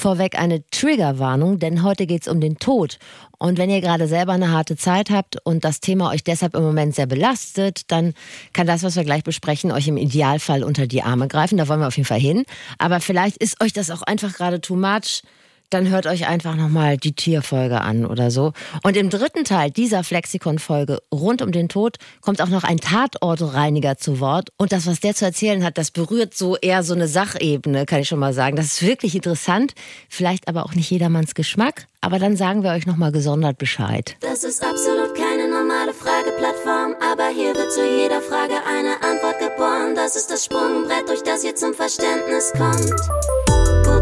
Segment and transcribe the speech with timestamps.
[0.00, 2.98] Vorweg eine Triggerwarnung, denn heute geht es um den Tod.
[3.38, 6.62] Und wenn ihr gerade selber eine harte Zeit habt und das Thema euch deshalb im
[6.62, 8.14] Moment sehr belastet, dann
[8.54, 11.58] kann das, was wir gleich besprechen, euch im Idealfall unter die Arme greifen.
[11.58, 12.44] Da wollen wir auf jeden Fall hin.
[12.78, 15.22] Aber vielleicht ist euch das auch einfach gerade too much
[15.70, 18.52] dann hört euch einfach nochmal die Tierfolge an oder so.
[18.82, 23.96] Und im dritten Teil dieser Flexikon-Folge rund um den Tod kommt auch noch ein Tatortreiniger
[23.96, 24.50] zu Wort.
[24.56, 28.00] Und das, was der zu erzählen hat, das berührt so eher so eine Sachebene, kann
[28.00, 28.56] ich schon mal sagen.
[28.56, 29.74] Das ist wirklich interessant.
[30.08, 31.86] Vielleicht aber auch nicht jedermanns Geschmack.
[32.02, 34.16] Aber dann sagen wir euch nochmal gesondert Bescheid.
[34.20, 39.94] Das ist absolut keine normale Frageplattform, aber hier wird zu jeder Frage eine Antwort geboren.
[39.94, 43.49] Das ist das Sprungbrett, durch das ihr zum Verständnis kommt.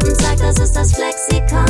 [0.08, 1.66] Guten Tag, das ist das Flexikon.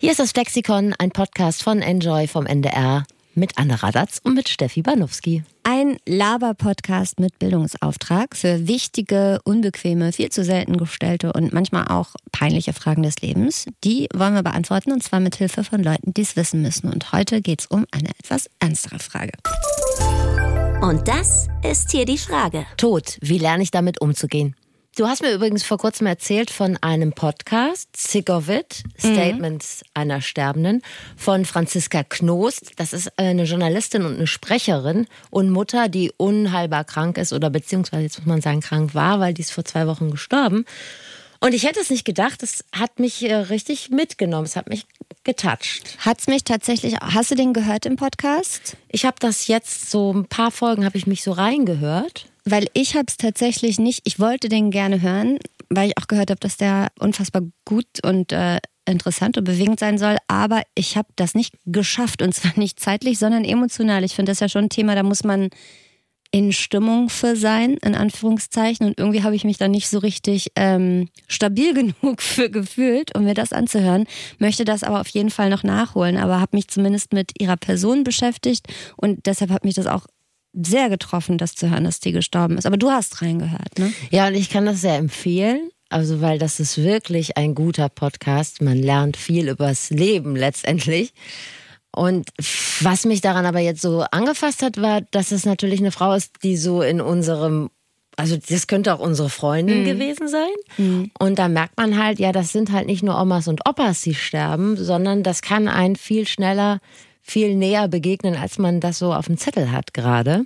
[0.00, 3.04] Hier ist das Flexikon, ein Podcast von Enjoy vom NDR
[3.34, 5.44] mit Anne Radatz und mit Steffi Banowski.
[5.62, 12.72] Ein Laber-Podcast mit Bildungsauftrag für wichtige, unbequeme, viel zu selten gestellte und manchmal auch peinliche
[12.72, 13.66] Fragen des Lebens.
[13.84, 16.92] Die wollen wir beantworten und zwar mit Hilfe von Leuten, die es wissen müssen.
[16.92, 19.34] Und heute geht es um eine etwas ernstere Frage.
[20.80, 22.66] Und das ist hier die Frage.
[22.76, 24.56] Tod, wie lerne ich damit umzugehen?
[24.98, 29.90] Du hast mir übrigens vor kurzem erzählt von einem Podcast, Sick of It, Statements mhm.
[29.94, 30.82] einer Sterbenden,
[31.16, 32.72] von Franziska Knost.
[32.78, 38.02] Das ist eine Journalistin und eine Sprecherin und Mutter, die unheilbar krank ist oder beziehungsweise
[38.02, 40.64] jetzt muss man sagen krank war, weil die ist vor zwei Wochen gestorben.
[41.38, 44.84] Und ich hätte es nicht gedacht, es hat mich äh, richtig mitgenommen, es hat mich
[45.22, 45.96] getoucht.
[45.98, 48.76] Hat es mich tatsächlich, hast du den gehört im Podcast?
[48.88, 52.94] Ich habe das jetzt so ein paar Folgen habe ich mich so reingehört weil ich
[52.94, 55.38] habe es tatsächlich nicht, ich wollte den gerne hören,
[55.70, 59.98] weil ich auch gehört habe, dass der unfassbar gut und äh, interessant und bewegend sein
[59.98, 64.04] soll, aber ich habe das nicht geschafft und zwar nicht zeitlich, sondern emotional.
[64.04, 65.50] Ich finde das ja schon ein Thema, da muss man
[66.30, 68.86] in Stimmung für sein, in Anführungszeichen.
[68.86, 71.72] Und irgendwie habe ich mich da nicht so richtig ähm, stabil
[72.02, 74.04] genug für gefühlt, um mir das anzuhören.
[74.38, 78.04] Möchte das aber auf jeden Fall noch nachholen, aber habe mich zumindest mit ihrer Person
[78.04, 78.66] beschäftigt
[78.96, 80.06] und deshalb hat mich das auch
[80.52, 82.66] sehr getroffen, das zu hören, dass die gestorben ist.
[82.66, 83.92] Aber du hast reingehört, ne?
[84.10, 85.70] Ja, und ich kann das sehr empfehlen.
[85.90, 88.60] Also, weil das ist wirklich ein guter Podcast.
[88.60, 91.14] Man lernt viel übers Leben letztendlich.
[91.94, 92.28] Und
[92.80, 96.42] was mich daran aber jetzt so angefasst hat, war, dass es natürlich eine Frau ist,
[96.42, 97.70] die so in unserem
[98.18, 99.84] also das könnte auch unsere Freundin mhm.
[99.84, 100.50] gewesen sein.
[100.76, 101.12] Mhm.
[101.20, 104.14] Und da merkt man halt, ja, das sind halt nicht nur Omas und Opas, die
[104.14, 106.80] sterben, sondern das kann einen viel schneller
[107.30, 110.44] viel näher begegnen, als man das so auf dem Zettel hat gerade.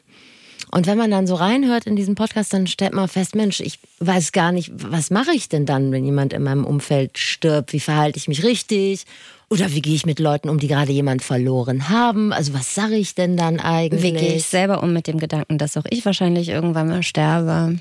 [0.71, 3.79] Und wenn man dann so reinhört in diesen Podcast, dann stellt man fest, Mensch, ich
[4.01, 7.75] weiß gar nicht, was mache ich denn dann, wenn jemand in meinem Umfeld stirbt?
[7.75, 9.05] Wie verhalte ich mich richtig?
[9.51, 12.33] Oder wie gehe ich mit Leuten um, die gerade jemand verloren haben?
[12.33, 14.03] Also was sage ich denn dann eigentlich?
[14.03, 17.79] Wie gehe ich selber um mit dem Gedanken, dass auch ich wahrscheinlich irgendwann mal sterbe?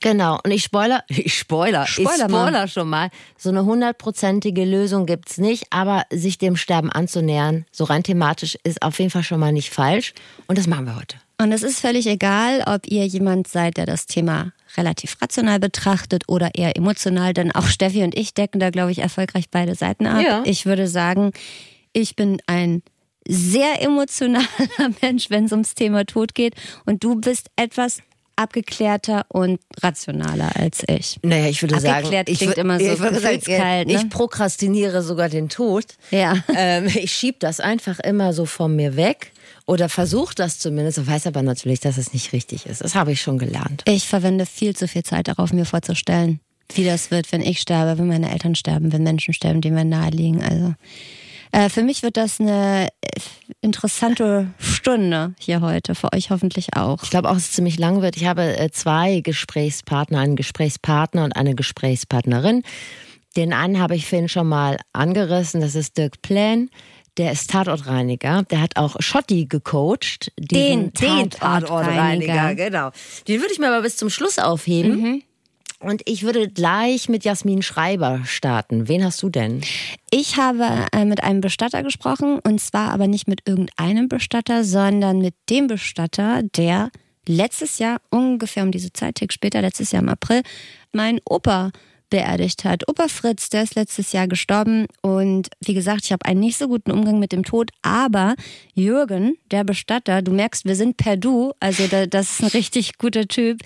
[0.00, 3.10] Genau, und ich spoiler, ich spoiler, spoiler ich spoiler schon mal.
[3.36, 8.82] So eine hundertprozentige Lösung gibt's nicht, aber sich dem Sterben anzunähern, so rein thematisch, ist
[8.82, 10.14] auf jeden Fall schon mal nicht falsch.
[10.46, 11.16] Und das machen wir heute.
[11.40, 16.24] Und es ist völlig egal, ob ihr jemand seid, der das Thema relativ rational betrachtet
[16.26, 20.06] oder eher emotional, denn auch Steffi und ich decken da, glaube ich, erfolgreich beide Seiten
[20.06, 20.20] ab.
[20.20, 20.42] Ja.
[20.44, 21.30] Ich würde sagen,
[21.92, 22.82] ich bin ein
[23.28, 24.46] sehr emotionaler
[25.02, 26.54] Mensch, wenn es ums Thema Tod geht.
[26.86, 28.00] Und du bist etwas
[28.38, 31.18] abgeklärter und rationaler als ich.
[31.22, 33.94] Naja, ich würde Abgeklärt sagen, klingt ich, immer so ich, sagen, kalt, ne?
[33.94, 35.84] ich prokrastiniere sogar den Tod.
[36.10, 36.34] Ja.
[36.54, 39.32] Ähm, ich schiebe das einfach immer so von mir weg
[39.66, 42.82] oder versuche das zumindest, weiß aber natürlich, dass es nicht richtig ist.
[42.82, 43.82] Das habe ich schon gelernt.
[43.86, 46.40] Ich verwende viel zu viel Zeit darauf, mir vorzustellen,
[46.74, 49.84] wie das wird, wenn ich sterbe, wenn meine Eltern sterben, wenn Menschen sterben, die mir
[49.84, 50.42] nahe liegen.
[50.42, 50.74] Also
[51.52, 53.20] äh, für mich wird das eine äh,
[53.60, 57.02] interessante Stunde hier heute, für euch hoffentlich auch.
[57.02, 58.16] Ich glaube auch, dass es ziemlich lang wird.
[58.16, 62.62] Ich habe äh, zwei Gesprächspartner, einen Gesprächspartner und eine Gesprächspartnerin.
[63.36, 66.70] Den einen habe ich vorhin schon mal angerissen, das ist Dirk Plan.
[67.18, 68.44] Der ist Tatortreiniger.
[68.44, 70.30] Der hat auch Schotti gecoacht.
[70.38, 71.66] Den, den Tatortreiniger.
[71.66, 72.90] Tatortreiniger, genau.
[73.26, 75.00] Den würde ich mir aber bis zum Schluss aufheben.
[75.00, 75.22] Mhm.
[75.80, 78.88] Und ich würde gleich mit Jasmin Schreiber starten.
[78.88, 79.60] Wen hast du denn?
[80.10, 85.20] Ich habe äh, mit einem Bestatter gesprochen und zwar aber nicht mit irgendeinem Bestatter, sondern
[85.20, 86.90] mit dem Bestatter, der
[87.26, 90.42] letztes Jahr, ungefähr um diese Zeit, Tick später, letztes Jahr im April,
[90.92, 91.70] mein Opa
[92.10, 92.88] beerdigt hat.
[92.88, 96.68] Opa Fritz, der ist letztes Jahr gestorben und wie gesagt, ich habe einen nicht so
[96.68, 98.34] guten Umgang mit dem Tod, aber
[98.74, 103.26] Jürgen, der Bestatter, du merkst, wir sind per Du, also das ist ein richtig guter
[103.26, 103.60] Typ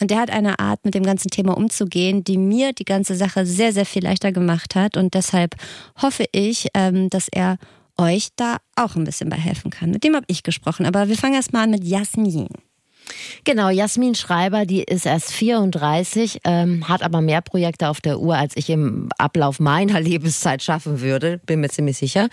[0.00, 3.46] und der hat eine Art, mit dem ganzen Thema umzugehen, die mir die ganze Sache
[3.46, 5.54] sehr, sehr viel leichter gemacht hat und deshalb
[6.00, 7.58] hoffe ich, ähm, dass er
[7.96, 9.90] euch da auch ein bisschen bei helfen kann.
[9.90, 12.48] Mit dem habe ich gesprochen, aber wir fangen erst mal an mit Jasmin.
[13.44, 18.36] Genau, Jasmin Schreiber, die ist erst 34, ähm, hat aber mehr Projekte auf der Uhr,
[18.36, 22.28] als ich im Ablauf meiner Lebenszeit schaffen würde, bin mir ziemlich sicher.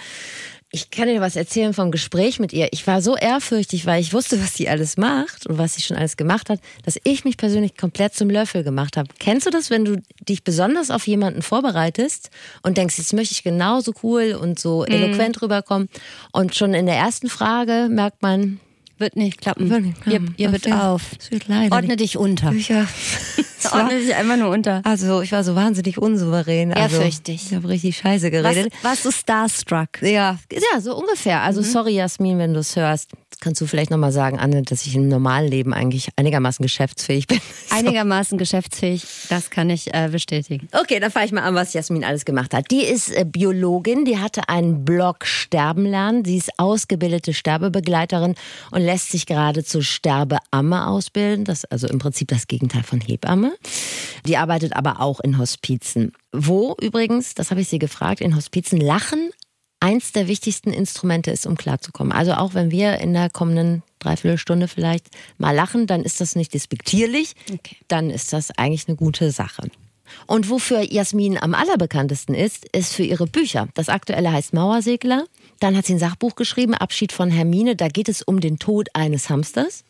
[0.71, 2.67] Ich kann dir was erzählen vom Gespräch mit ihr.
[2.71, 5.95] Ich war so ehrfürchtig, weil ich wusste, was sie alles macht und was sie schon
[5.95, 9.07] alles gemacht hat, dass ich mich persönlich komplett zum Löffel gemacht habe.
[9.19, 12.29] Kennst du das, wenn du dich besonders auf jemanden vorbereitest
[12.61, 14.93] und denkst, jetzt möchte ich genauso cool und so Mhm.
[14.95, 15.87] eloquent rüberkommen
[16.33, 18.59] und schon in der ersten Frage merkt man,
[18.97, 19.69] Wird nicht klappen.
[19.69, 20.33] Wird nicht Ihr, klappen.
[20.37, 21.01] ihr wird auf.
[21.19, 22.51] es wird leider Ordne dich unter.
[22.53, 22.87] ja,
[23.73, 24.81] Ordne dich einfach nur unter.
[24.85, 26.71] also ich war so wahnsinnig unsouverän.
[26.73, 27.47] Also, Ehrfürchtig.
[27.49, 28.73] Ich habe richtig scheiße Was, geredet.
[28.83, 30.01] warst du starstruck?
[30.01, 31.41] Ja, ja, so ungefähr.
[31.41, 33.11] Also sorry, Jasmin, wenn du es hörst.
[33.45, 37.39] Kannst du vielleicht nochmal sagen, Anne, dass ich im normalen Leben eigentlich einigermaßen geschäftsfähig bin?
[37.69, 40.67] Einigermaßen geschäftsfähig, das kann ich äh, bestätigen.
[40.71, 42.71] Okay, dann fahre ich mal an, was Jasmin alles gemacht hat.
[42.71, 46.25] Die ist äh, Biologin, die hatte einen Blog Sterben lernen.
[46.25, 48.33] Sie ist ausgebildete Sterbebegleiterin
[48.71, 51.45] und lässt sich gerade zur Sterbeamme ausbilden.
[51.45, 53.55] Das ist also im Prinzip das Gegenteil von Hebamme.
[54.25, 56.13] Die arbeitet aber auch in Hospizen.
[56.31, 59.29] Wo übrigens, das habe ich sie gefragt, in Hospizen Lachen
[59.85, 62.11] eins der wichtigsten Instrumente ist, um klarzukommen.
[62.11, 66.53] Also auch wenn wir in der kommenden Dreiviertelstunde vielleicht mal lachen, dann ist das nicht
[66.53, 67.77] despektierlich, Okay.
[67.87, 69.69] dann ist das eigentlich eine gute Sache.
[70.27, 73.67] Und wofür Jasmin am allerbekanntesten ist, ist für ihre Bücher.
[73.73, 75.25] Das aktuelle heißt Mauersegler.
[75.59, 77.75] Dann hat sie ein Sachbuch geschrieben, Abschied von Hermine.
[77.75, 79.83] Da geht es um den Tod eines Hamsters.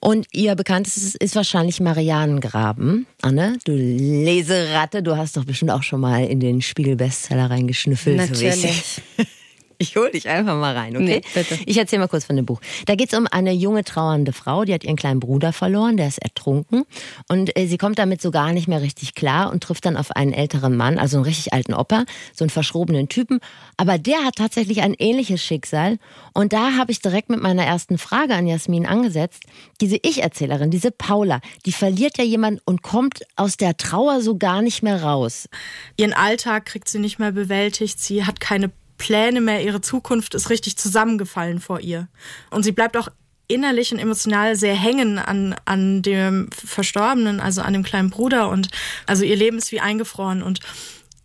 [0.00, 3.06] Und ihr bekanntestes ist wahrscheinlich Marianengraben.
[3.22, 8.16] Anne, du Leseratte, du hast doch bestimmt auch schon mal in den Spiegel-Bestseller reingeschnüffelt.
[8.16, 9.02] Natürlich.
[9.78, 11.04] Ich hole dich einfach mal rein, okay?
[11.04, 11.58] Nee, bitte.
[11.66, 12.60] Ich erzähle mal kurz von dem Buch.
[12.86, 16.08] Da geht es um eine junge trauernde Frau, die hat ihren kleinen Bruder verloren, der
[16.08, 16.84] ist ertrunken.
[17.28, 20.10] Und äh, sie kommt damit so gar nicht mehr richtig klar und trifft dann auf
[20.12, 23.40] einen älteren Mann, also einen richtig alten Opa, so einen verschrobenen Typen.
[23.76, 25.98] Aber der hat tatsächlich ein ähnliches Schicksal.
[26.32, 29.42] Und da habe ich direkt mit meiner ersten Frage an Jasmin angesetzt.
[29.80, 34.62] Diese Ich-Erzählerin, diese Paula, die verliert ja jemanden und kommt aus der Trauer so gar
[34.62, 35.48] nicht mehr raus.
[35.96, 38.00] Ihren Alltag kriegt sie nicht mehr bewältigt.
[38.00, 39.62] Sie hat keine Pläne mehr.
[39.62, 42.08] Ihre Zukunft ist richtig zusammengefallen vor ihr.
[42.50, 43.08] Und sie bleibt auch
[43.48, 48.48] innerlich und emotional sehr hängen an, an dem Verstorbenen, also an dem kleinen Bruder.
[48.48, 48.68] Und
[49.06, 50.42] also ihr Leben ist wie eingefroren.
[50.42, 50.60] Und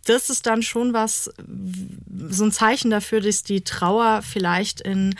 [0.05, 1.31] das ist dann schon was,
[2.29, 5.15] so ein Zeichen dafür, dass die Trauer vielleicht in,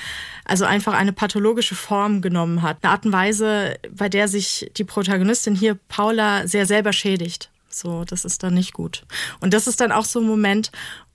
[0.45, 2.77] also einfach eine pathologische Form genommen hat.
[2.81, 7.49] Eine Art und Weise, bei der sich die Protagonistin hier, Paula, sehr selber schädigt.
[7.69, 9.03] So, das ist dann nicht gut.
[9.39, 10.71] Und das ist dann auch so ein Moment,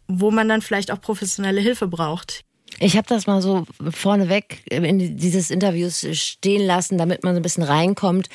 [0.09, 2.45] wo man dann vielleicht auch professionelle Hilfe braucht.
[2.79, 7.43] Ich habe das mal so vorneweg in dieses Interviews stehen lassen, damit man so ein
[7.43, 8.29] bisschen reinkommt,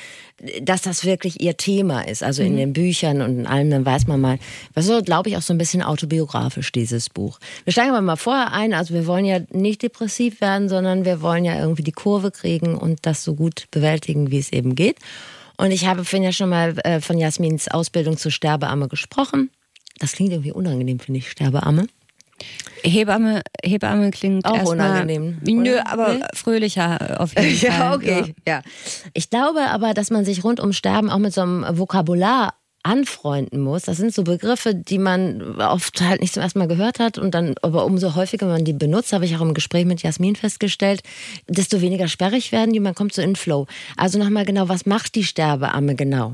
[0.62, 2.24] dass das wirklich ihr Thema ist.
[2.24, 4.40] Also in den Büchern und in allem, dann weiß man mal.
[4.74, 7.40] Das ist so, glaube ich, auch so ein bisschen autobiografisch, dieses Buch.
[7.66, 8.74] Wir steigen aber mal vorher ein.
[8.74, 12.76] Also wir wollen ja nicht depressiv werden, sondern wir wollen ja irgendwie die Kurve kriegen
[12.76, 14.98] und das so gut bewältigen, wie es eben geht.
[15.58, 19.52] Und ich habe vorhin ja schon mal äh, von Jasmins Ausbildung zur Sterbeamme gesprochen.
[20.02, 21.86] Das klingt irgendwie unangenehm, finde ich, Sterbeamme.
[22.84, 25.88] Hebamme, Hebamme klingt Auch unangenehm, Nö, oder?
[25.92, 26.24] aber Nee?
[26.34, 27.70] fröhlicher auf jeden Fall.
[27.80, 28.34] Ja, okay.
[28.48, 28.62] Ja.
[29.14, 33.62] Ich glaube aber, dass man sich rund um Sterben auch mit so einem Vokabular anfreunden
[33.62, 33.84] muss.
[33.84, 37.32] Das sind so Begriffe, die man oft halt nicht zum ersten Mal gehört hat und
[37.32, 41.02] dann aber umso häufiger man die benutzt, habe ich auch im Gespräch mit Jasmin festgestellt,
[41.48, 43.68] desto weniger sperrig werden die, man kommt so in Flow.
[43.98, 46.34] Also nochmal genau, was macht die Sterbeamme genau?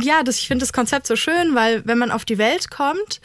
[0.00, 3.20] Ja, das, ich finde das Konzept so schön, weil wenn man auf die Welt kommt,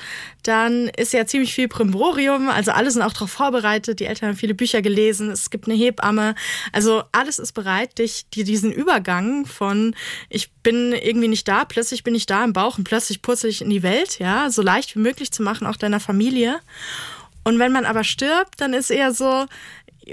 [0.47, 2.49] dann ist ja ziemlich viel Primborium.
[2.49, 3.99] Also alle sind auch darauf vorbereitet.
[3.99, 5.31] Die Eltern haben viele Bücher gelesen.
[5.31, 6.35] Es gibt eine Hebamme.
[6.71, 9.95] Also alles ist bereit, dich diesen Übergang von
[10.29, 13.61] ich bin irgendwie nicht da, plötzlich bin ich da im Bauch und plötzlich purzel ich
[13.61, 16.59] in die Welt, ja, so leicht wie möglich zu machen, auch deiner Familie.
[17.43, 19.45] Und wenn man aber stirbt, dann ist eher so,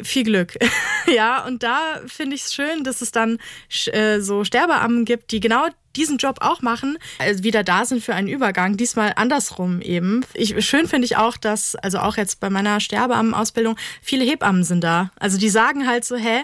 [0.03, 0.55] viel Glück.
[1.07, 3.39] ja, und da finde ich es schön, dass es dann
[3.87, 8.15] äh, so Sterbeammen gibt, die genau diesen Job auch machen, also wieder da sind für
[8.15, 10.25] einen Übergang, diesmal andersrum eben.
[10.35, 14.83] Ich, schön finde ich auch, dass, also auch jetzt bei meiner Sterbeammenausbildung, viele Hebammen sind
[14.83, 15.11] da.
[15.19, 16.43] Also die sagen halt so, hä,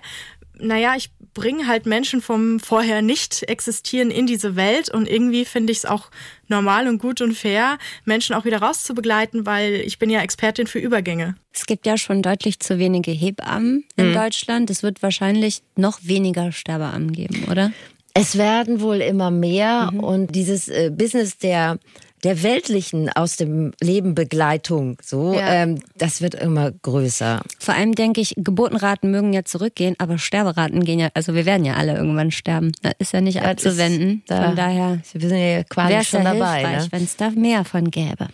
[0.61, 5.73] naja, ich bringe halt Menschen vom vorher nicht existieren in diese Welt und irgendwie finde
[5.73, 6.11] ich es auch
[6.49, 10.79] normal und gut und fair, Menschen auch wieder rauszubegleiten, weil ich bin ja Expertin für
[10.79, 11.37] Übergänge.
[11.53, 14.71] Es gibt ja schon deutlich zu wenige Hebammen in Deutschland.
[14.71, 17.73] Es wird wahrscheinlich noch weniger Sterbeammen geben, oder?
[18.21, 21.79] Es werden wohl immer mehr und dieses äh, Business der
[22.25, 25.53] der weltlichen aus dem Leben Begleitung, so, Ja.
[25.63, 27.43] ähm, das wird immer größer.
[27.61, 31.65] Vor allem denke ich, Geburtenraten mögen ja zurückgehen, aber Sterberaten gehen ja, also wir werden
[31.65, 32.73] ja alle irgendwann sterben.
[32.83, 34.19] Das ist ja nicht Das abzuwenden.
[34.19, 36.59] ist- da- Von daher Wir sind ja quasi schon ja dabei.
[36.59, 36.89] hilfreich, Ne?
[36.91, 38.27] wenn es da mehr von gäbe.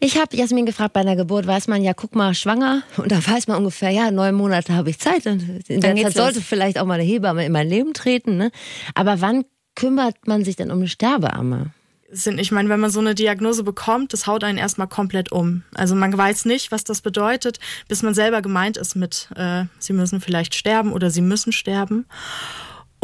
[0.00, 2.82] Ich habe Jasmin gefragt, bei einer Geburt weiß man ja, guck mal, schwanger.
[2.96, 5.26] Und da weiß man ungefähr, ja, neun Monate habe ich Zeit.
[5.26, 8.36] Und in der Zeit sollte vielleicht auch mal eine Hebamme in mein Leben treten.
[8.36, 8.50] Ne?
[8.94, 11.72] Aber wann kümmert man sich denn um eine Sterbeamme?
[12.10, 15.62] sind, ich meine, wenn man so eine Diagnose bekommt, das haut einen erstmal komplett um.
[15.74, 19.92] Also man weiß nicht, was das bedeutet, bis man selber gemeint ist mit, äh, sie
[19.92, 22.06] müssen vielleicht sterben oder sie müssen sterben.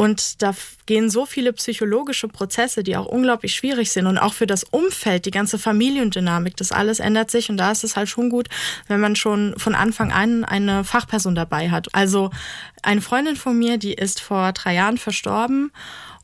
[0.03, 0.53] Und da
[0.85, 5.25] gehen so viele psychologische Prozesse, die auch unglaublich schwierig sind und auch für das Umfeld,
[5.25, 8.49] die ganze Familiendynamik, das alles ändert sich und da ist es halt schon gut,
[8.89, 11.87] wenn man schon von Anfang an eine Fachperson dabei hat.
[11.95, 12.31] Also
[12.81, 15.71] eine Freundin von mir, die ist vor drei Jahren verstorben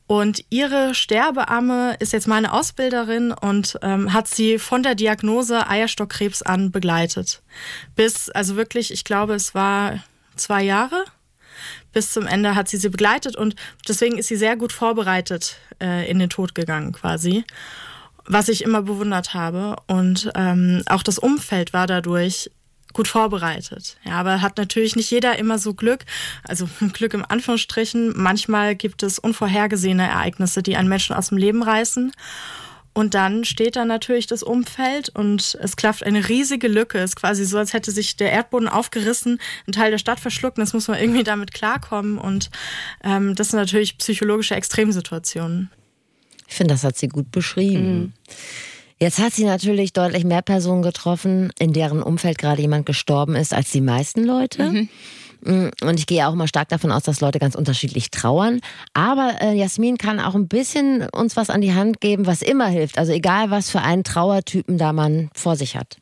[0.06, 6.42] und ihre Sterbeamme ist jetzt meine Ausbilderin und ähm, hat sie von der Diagnose Eierstockkrebs
[6.42, 7.40] an begleitet.
[7.96, 10.04] Bis, also wirklich, ich glaube, es war
[10.36, 11.06] zwei Jahre.
[11.92, 13.56] Bis zum Ende hat sie sie begleitet und
[13.88, 17.44] deswegen ist sie sehr gut vorbereitet äh, in den Tod gegangen quasi.
[18.26, 19.76] Was ich immer bewundert habe.
[19.86, 22.50] Und ähm, auch das Umfeld war dadurch
[22.92, 23.96] gut vorbereitet.
[24.04, 26.04] Ja, aber hat natürlich nicht jeder immer so Glück,
[26.44, 28.12] also Glück im Anführungsstrichen.
[28.16, 32.12] Manchmal gibt es unvorhergesehene Ereignisse, die einen Menschen aus dem Leben reißen.
[32.92, 36.98] Und dann steht da natürlich das Umfeld und es klafft eine riesige Lücke.
[36.98, 40.58] Es ist quasi so, als hätte sich der Erdboden aufgerissen, ein Teil der Stadt verschluckt.
[40.58, 42.18] Und jetzt muss man irgendwie damit klarkommen.
[42.18, 42.50] Und
[43.04, 45.70] ähm, das sind natürlich psychologische Extremsituationen.
[46.48, 47.98] Ich finde, das hat sie gut beschrieben.
[47.98, 48.12] Mhm.
[48.98, 53.54] Jetzt hat sie natürlich deutlich mehr Personen getroffen, in deren Umfeld gerade jemand gestorben ist,
[53.54, 54.64] als die meisten Leute.
[54.64, 54.88] Mhm.
[55.42, 58.60] Mm, und ich gehe auch mal stark davon aus, dass Leute ganz unterschiedlich trauern.
[58.94, 62.66] Aber äh, Jasmin kann auch ein bisschen uns was an die Hand geben, was immer
[62.66, 62.98] hilft.
[62.98, 65.98] Also egal, was für einen Trauertypen da man vor sich hat.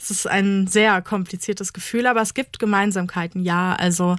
[0.00, 3.74] Es ist ein sehr kompliziertes Gefühl, aber es gibt Gemeinsamkeiten, ja.
[3.74, 4.16] Also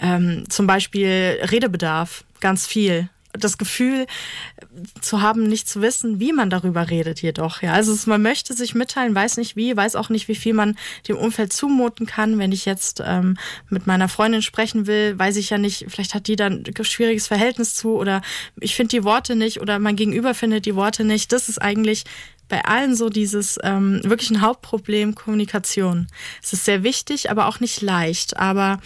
[0.00, 4.06] ähm, zum Beispiel Redebedarf, ganz viel das Gefühl
[5.00, 7.62] zu haben, nicht zu wissen, wie man darüber redet jedoch.
[7.62, 10.76] Ja, also man möchte sich mitteilen, weiß nicht wie, weiß auch nicht, wie viel man
[11.08, 12.38] dem Umfeld zumuten kann.
[12.38, 13.36] Wenn ich jetzt ähm,
[13.68, 17.26] mit meiner Freundin sprechen will, weiß ich ja nicht, vielleicht hat die dann ein schwieriges
[17.26, 18.22] Verhältnis zu oder
[18.60, 21.32] ich finde die Worte nicht oder mein Gegenüber findet die Worte nicht.
[21.32, 22.04] Das ist eigentlich
[22.48, 26.08] bei allen so dieses ähm, wirklich ein Hauptproblem Kommunikation.
[26.42, 28.36] Es ist sehr wichtig, aber auch nicht leicht.
[28.36, 28.78] Aber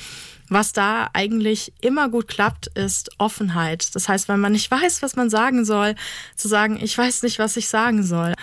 [0.49, 3.95] was da eigentlich immer gut klappt, ist Offenheit.
[3.95, 5.95] Das heißt, wenn man nicht weiß, was man sagen soll,
[6.37, 8.35] zu sagen, ich weiß nicht, was ich sagen soll.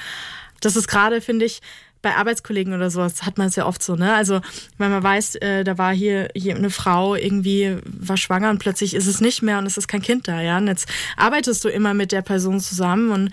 [0.61, 1.61] Das ist gerade, finde ich,
[2.03, 4.13] bei Arbeitskollegen oder sowas hat man es ja oft so, ne?
[4.13, 4.41] Also
[4.77, 8.93] wenn man weiß, äh, da war hier, hier eine Frau irgendwie war schwanger und plötzlich
[8.93, 10.57] ist es nicht mehr und es ist kein Kind da, ja.
[10.57, 13.31] Und jetzt arbeitest du immer mit der Person zusammen und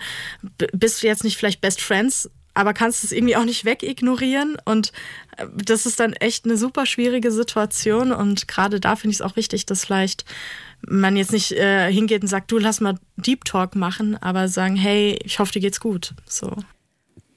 [0.73, 4.57] bist du jetzt nicht vielleicht Best Friends, aber kannst es irgendwie auch nicht wegignorieren.
[4.65, 4.91] Und
[5.37, 8.11] äh, das ist dann echt eine super schwierige Situation.
[8.11, 10.25] Und gerade da finde ich es auch wichtig, dass vielleicht
[10.87, 14.75] man jetzt nicht äh, hingeht und sagt, du lass mal Deep Talk machen, aber sagen,
[14.75, 16.13] hey, ich hoffe, dir geht's gut.
[16.27, 16.55] So.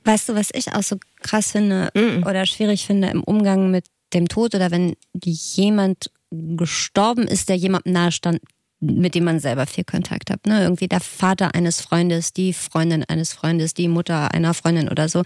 [0.04, 2.26] Weißt du, was ich auch so krass finde mm.
[2.26, 7.92] oder schwierig finde im Umgang mit dem Tod oder wenn jemand gestorben ist, der jemandem
[7.92, 8.40] nahestand,
[8.84, 10.46] mit dem man selber viel Kontakt hat.
[10.46, 10.62] Ne?
[10.62, 15.22] Irgendwie der Vater eines Freundes, die Freundin eines Freundes, die Mutter einer Freundin oder so.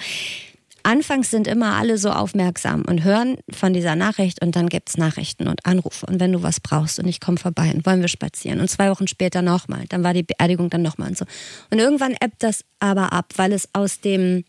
[0.85, 4.97] Anfangs sind immer alle so aufmerksam und hören von dieser Nachricht und dann gibt es
[4.97, 8.09] Nachrichten und Anrufe und wenn du was brauchst und ich komme vorbei und wollen wir
[8.09, 11.27] spazieren und zwei Wochen später nochmal, dann war die Beerdigung dann nochmal und so.
[11.71, 14.45] Und irgendwann ebbt das aber ab, weil es aus dem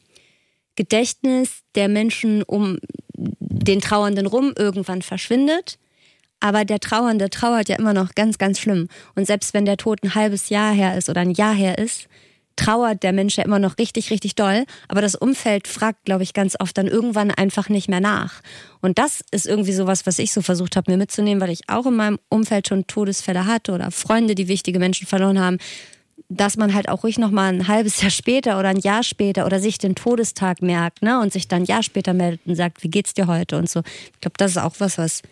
[0.75, 2.77] Gedächtnis der Menschen um
[3.15, 5.77] den Trauernden rum irgendwann verschwindet
[6.39, 8.87] aber der Trauernde trauert ja immer noch ganz, ganz schlimm.
[9.15, 12.07] Und selbst wenn der Tod ein halbes Jahr her ist oder ein Jahr her ist,
[12.55, 14.65] trauert der Mensch ja immer noch richtig, richtig doll.
[14.87, 18.41] Aber das Umfeld fragt, glaube ich, ganz oft dann irgendwann einfach nicht mehr nach.
[18.81, 21.85] Und das ist irgendwie sowas, was ich so versucht habe, mir mitzunehmen, weil ich auch
[21.85, 25.57] in meinem Umfeld schon Todesfälle hatte oder Freunde, die wichtige Menschen verloren haben
[26.27, 29.45] dass man halt auch ruhig noch mal ein halbes Jahr später oder ein Jahr später
[29.45, 32.83] oder sich den Todestag merkt, ne, und sich dann ein Jahr später meldet und sagt,
[32.83, 33.81] wie geht's dir heute und so.
[34.13, 35.23] Ich glaube, das ist auch was, was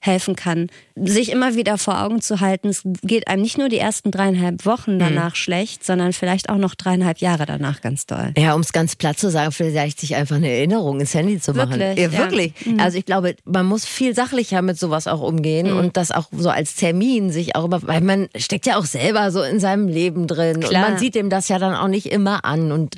[0.00, 0.68] helfen kann.
[0.98, 4.64] Sich immer wieder vor Augen zu halten, es geht einem nicht nur die ersten dreieinhalb
[4.64, 4.98] Wochen mhm.
[5.00, 5.36] danach mhm.
[5.36, 8.32] schlecht, sondern vielleicht auch noch dreieinhalb Jahre danach ganz doll.
[8.36, 11.52] Ja, um es ganz platt zu sagen, vielleicht sich einfach eine Erinnerung ins Handy zu
[11.52, 11.78] machen.
[11.78, 11.98] Wirklich?
[11.98, 12.52] Ja, wirklich.
[12.64, 12.80] Mhm.
[12.80, 15.78] Also ich glaube, man muss viel sachlicher mit sowas auch umgehen mhm.
[15.78, 19.30] und das auch so als Termin sich auch über, weil man steckt ja auch selber
[19.30, 20.84] so in seinem Leben drin Klar.
[20.84, 22.96] und man sieht dem das ja dann auch nicht immer an und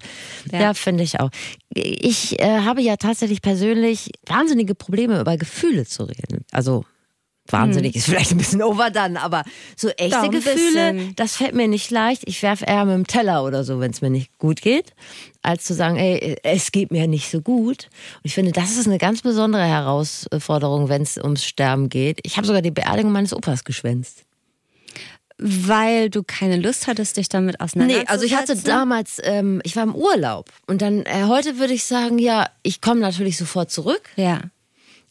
[0.53, 1.31] ja, ja finde ich auch.
[1.75, 6.45] Ich äh, habe ja tatsächlich persönlich wahnsinnige Probleme über Gefühle zu reden.
[6.53, 6.85] Also
[7.53, 7.99] wahnsinnig hm.
[7.99, 9.45] ist vielleicht ein bisschen overdone, aber
[9.77, 11.17] so echte Doch, Gefühle, bisschen.
[11.17, 12.23] das fällt mir nicht leicht.
[12.27, 14.95] Ich werfe eher mit dem Teller oder so, wenn es mir nicht gut geht,
[15.43, 17.89] als zu sagen, ey, es geht mir nicht so gut.
[18.17, 22.21] Und ich finde, das ist eine ganz besondere Herausforderung, wenn es ums Sterben geht.
[22.23, 24.25] Ich habe sogar die Beerdigung meines Opas geschwänzt.
[25.41, 28.07] weil du keine Lust hattest, dich damit auseinanderzusetzen?
[28.09, 31.75] Nee, also ich hatte damals, ähm, ich war im Urlaub und dann äh, heute würde
[31.75, 34.41] ich sagen, ja, ich komme natürlich sofort zurück, Ja.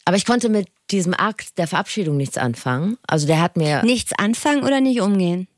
[0.08, 2.96] Aber ich konnte mit diesem Akt der Verabschiedung nichts anfangen.
[3.06, 5.48] Also der hat mir Nichts anfangen oder nicht umgehen?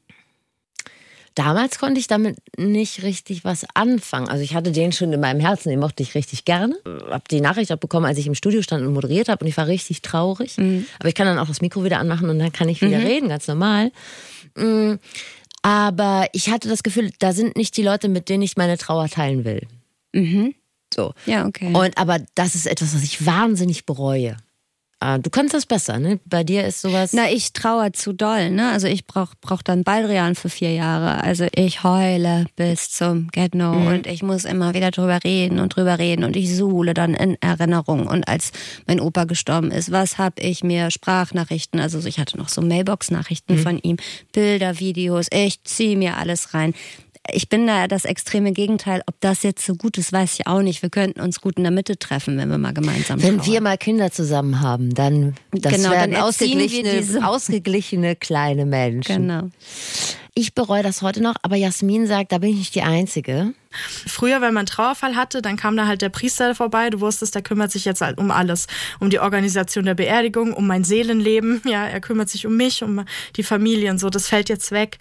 [1.36, 4.28] damals konnte ich damit nicht richtig was anfangen.
[4.28, 6.74] Also ich hatte den schon in meinem Herzen, den mochte ich richtig gerne.
[7.08, 9.56] Hab die Nachricht auch bekommen, als ich im Studio stand und moderiert habe und ich
[9.56, 10.56] war richtig traurig.
[10.98, 13.28] Aber ich kann dann auch das Mikro wieder anmachen und dann kann ich wieder reden,
[13.28, 13.92] ganz normal.
[14.56, 14.94] Mm,
[15.62, 19.08] Aber ich hatte das Gefühl, da sind nicht die Leute, mit denen ich meine Trauer
[19.08, 19.62] teilen will.
[20.94, 21.12] So.
[21.26, 21.72] Ja, okay.
[21.72, 24.36] Und aber das ist etwas, was ich wahnsinnig bereue.
[25.02, 26.20] Ah, Du kannst das besser, ne?
[26.26, 27.14] Bei dir ist sowas.
[27.14, 28.70] Na, ich trauere zu doll, ne?
[28.70, 31.24] Also ich brauch, brauch dann Baldrian für vier Jahre.
[31.24, 35.74] Also ich heule bis zum Get No und ich muss immer wieder drüber reden und
[35.74, 38.08] drüber reden und ich suhle dann in Erinnerung.
[38.08, 38.52] Und als
[38.86, 40.90] mein Opa gestorben ist, was hab ich mir?
[40.90, 43.96] Sprachnachrichten, also ich hatte noch so Mailbox-Nachrichten von ihm,
[44.32, 46.74] Bilder, Videos, ich zieh mir alles rein.
[47.32, 49.02] Ich bin da das extreme Gegenteil.
[49.06, 50.82] Ob das jetzt so gut ist, weiß ich auch nicht.
[50.82, 53.52] Wir könnten uns gut in der Mitte treffen, wenn wir mal gemeinsam Wenn trauern.
[53.52, 59.26] wir mal Kinder zusammen haben, dann das Genau, werden dann ausgeglichene, diese- ausgeglichene kleine Menschen.
[59.28, 59.50] Genau.
[60.34, 63.52] Ich bereue das heute noch, aber Jasmin sagt, da bin ich nicht die Einzige.
[63.70, 66.88] Früher, wenn man einen Trauerfall hatte, dann kam da halt der Priester vorbei.
[66.88, 68.66] Du wusstest, der kümmert sich jetzt halt um alles.
[69.00, 71.60] Um die Organisation der Beerdigung, um mein Seelenleben.
[71.68, 73.04] Ja, er kümmert sich um mich, um
[73.36, 74.08] die Familie und so.
[74.08, 74.98] Das fällt jetzt weg.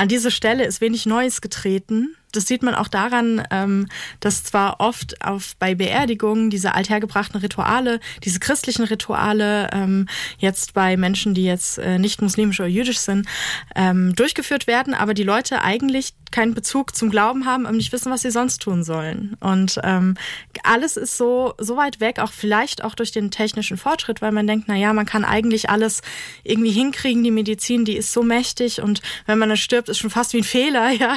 [0.00, 2.16] An diese Stelle ist wenig Neues getreten.
[2.36, 3.88] Das sieht man auch daran, ähm,
[4.20, 10.06] dass zwar oft auf bei Beerdigungen diese althergebrachten Rituale, diese christlichen Rituale, ähm,
[10.38, 13.26] jetzt bei Menschen, die jetzt äh, nicht muslimisch oder jüdisch sind,
[13.74, 18.12] ähm, durchgeführt werden, aber die Leute eigentlich keinen Bezug zum Glauben haben und nicht wissen,
[18.12, 19.36] was sie sonst tun sollen.
[19.40, 20.16] Und ähm,
[20.62, 24.46] alles ist so so weit weg, auch vielleicht auch durch den technischen Fortschritt, weil man
[24.46, 26.02] denkt, na ja, man kann eigentlich alles
[26.44, 27.24] irgendwie hinkriegen.
[27.24, 30.38] Die Medizin, die ist so mächtig und wenn man dann stirbt, ist schon fast wie
[30.38, 31.16] ein Fehler, ja.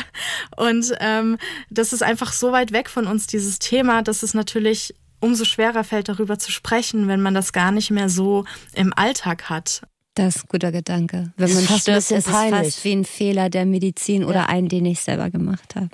[0.56, 1.38] Und ähm,
[1.70, 5.84] das ist einfach so weit weg von uns dieses Thema, dass es natürlich umso schwerer
[5.84, 9.84] fällt, darüber zu sprechen, wenn man das gar nicht mehr so im Alltag hat.
[10.16, 11.34] Das ist ein guter Gedanke.
[11.38, 14.24] Wenn Das man ist fast ein stirbt, ist es fast wie ein Fehler der Medizin
[14.26, 15.90] oder einen, den ich selber gemacht habe.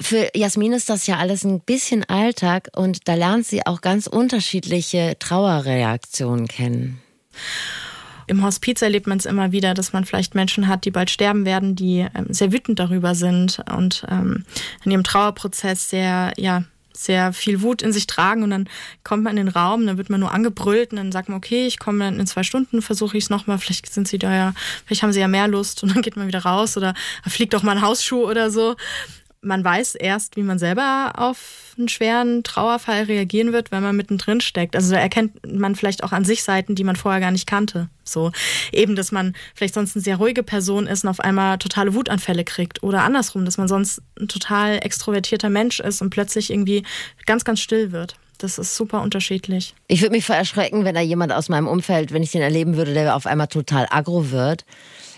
[0.00, 4.06] Für Jasmin ist das ja alles ein bisschen Alltag und da lernt sie auch ganz
[4.06, 7.00] unterschiedliche Trauerreaktionen kennen.
[8.26, 11.44] Im Hospiz erlebt man es immer wieder, dass man vielleicht Menschen hat, die bald sterben
[11.44, 14.44] werden, die ähm, sehr wütend darüber sind und ähm,
[14.84, 18.68] in ihrem Trauerprozess sehr, ja, sehr viel Wut in sich tragen und dann
[19.04, 21.66] kommt man in den Raum, dann wird man nur angebrüllt und dann sagt man, okay,
[21.66, 24.54] ich komme dann in zwei Stunden, versuche ich es nochmal, vielleicht sind sie da ja,
[24.84, 26.94] vielleicht haben sie ja mehr Lust und dann geht man wieder raus oder
[27.26, 28.76] fliegt doch mal ein Hausschuh oder so.
[29.42, 34.40] Man weiß erst, wie man selber auf einen schweren Trauerfall reagieren wird, wenn man mittendrin
[34.40, 34.74] steckt.
[34.74, 37.88] Also da erkennt man vielleicht auch an sich Seiten, die man vorher gar nicht kannte.
[38.02, 38.32] So
[38.72, 42.44] eben, dass man vielleicht sonst eine sehr ruhige Person ist und auf einmal totale Wutanfälle
[42.44, 42.82] kriegt.
[42.82, 46.84] Oder andersrum, dass man sonst ein total extrovertierter Mensch ist und plötzlich irgendwie
[47.26, 48.16] ganz, ganz still wird.
[48.38, 49.74] Das ist super unterschiedlich.
[49.88, 52.76] Ich würde mich voll erschrecken, wenn da jemand aus meinem Umfeld, wenn ich den erleben
[52.76, 54.64] würde, der auf einmal total aggro wird.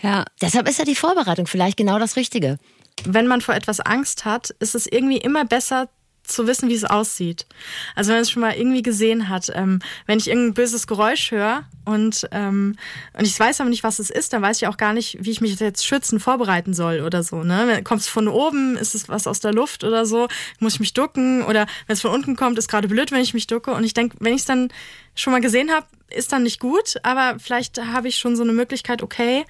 [0.02, 0.24] Ja.
[0.40, 2.58] Deshalb ist ja die Vorbereitung vielleicht genau das Richtige.
[3.06, 5.88] Wenn man vor etwas Angst hat, ist es irgendwie immer besser
[6.28, 7.46] zu wissen, wie es aussieht.
[7.94, 11.30] Also wenn man es schon mal irgendwie gesehen hat, ähm, wenn ich irgendein böses Geräusch
[11.30, 12.76] höre und, ähm,
[13.14, 15.30] und ich weiß aber nicht, was es ist, dann weiß ich auch gar nicht, wie
[15.30, 17.42] ich mich jetzt schützen, vorbereiten soll oder so.
[17.42, 17.82] Ne?
[17.82, 20.28] Kommt es von oben, ist es was aus der Luft oder so,
[20.60, 23.34] muss ich mich ducken oder wenn es von unten kommt, ist gerade blöd, wenn ich
[23.34, 23.72] mich ducke.
[23.72, 24.68] Und ich denke, wenn ich es dann
[25.14, 28.52] schon mal gesehen habe, ist dann nicht gut, aber vielleicht habe ich schon so eine
[28.52, 29.44] Möglichkeit, okay,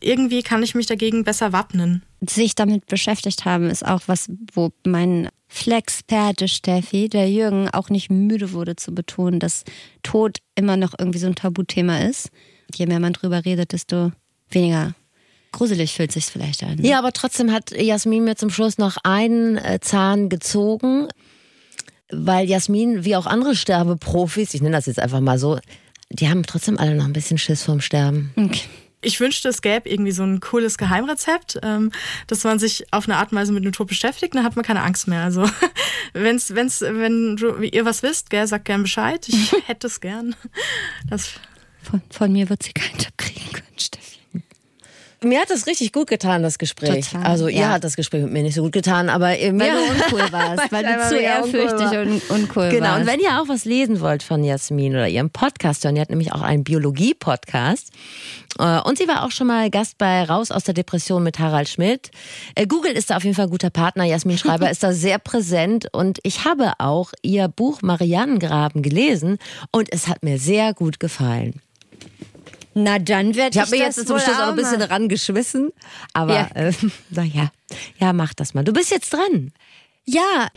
[0.00, 2.02] irgendwie kann ich mich dagegen besser wappnen.
[2.20, 8.10] Sich damit beschäftigt haben, ist auch was, wo mein Flexperte Steffi, der Jürgen, auch nicht
[8.10, 9.64] müde wurde zu betonen, dass
[10.02, 12.30] Tod immer noch irgendwie so ein Tabuthema ist.
[12.74, 14.12] Je mehr man drüber redet, desto
[14.50, 14.94] weniger
[15.52, 16.84] gruselig fühlt sich vielleicht an.
[16.84, 21.08] Ja, aber trotzdem hat Jasmin mir zum Schluss noch einen äh, Zahn gezogen,
[22.10, 25.58] weil Jasmin, wie auch andere Sterbeprofis, ich nenne das jetzt einfach mal so,
[26.10, 28.32] die haben trotzdem alle noch ein bisschen Schiss vorm Sterben.
[28.36, 28.60] Okay.
[29.00, 31.92] Ich wünschte, es gäbe irgendwie so ein cooles Geheimrezept, ähm,
[32.26, 34.64] dass man sich auf eine Art und Weise mit dem Tod beschäftigt, dann hat man
[34.64, 35.22] keine Angst mehr.
[35.22, 35.48] Also
[36.12, 39.28] wenn's, wenn's, wenn du, ihr was wisst, gell, sagt gern Bescheid.
[39.28, 40.34] Ich hätte es gern.
[41.08, 41.32] Das,
[41.82, 44.17] Von, von mir wird sie keinen Tipp kriegen können, Steffi.
[45.22, 47.10] Mir hat das richtig gut getan, das Gespräch.
[47.10, 47.70] Total, also ihr ja.
[47.70, 50.32] hat das Gespräch mit mir nicht so gut getan, aber äh, mir Weil du uncool
[50.32, 52.08] warst, weil du Weil zu ja uncool ehrfürchtig waren.
[52.12, 53.00] und uncool Genau, warst.
[53.00, 56.10] und wenn ihr auch was lesen wollt von Jasmin oder ihrem Podcast hören, die hat
[56.10, 57.90] nämlich auch einen Biologie-Podcast.
[58.60, 61.68] Äh, Und sie war auch schon mal Gast bei Raus aus der Depression mit Harald
[61.68, 62.10] Schmidt.
[62.54, 64.04] Äh, Google ist da auf jeden Fall ein guter Partner.
[64.04, 65.88] Jasmin Schreiber ist da sehr präsent.
[65.92, 69.38] Und ich habe auch ihr Buch Marianengraben gelesen
[69.72, 71.60] und es hat mir sehr gut gefallen.
[72.82, 75.70] Na dann werde ich Ich habe mir jetzt zum Schluss auch ein bisschen rangeschmissen.
[76.12, 76.48] Aber Ja.
[76.54, 76.72] äh,
[77.10, 77.50] naja,
[77.98, 78.64] ja, mach das mal.
[78.64, 79.52] Du bist jetzt dran.
[80.04, 80.48] Ja,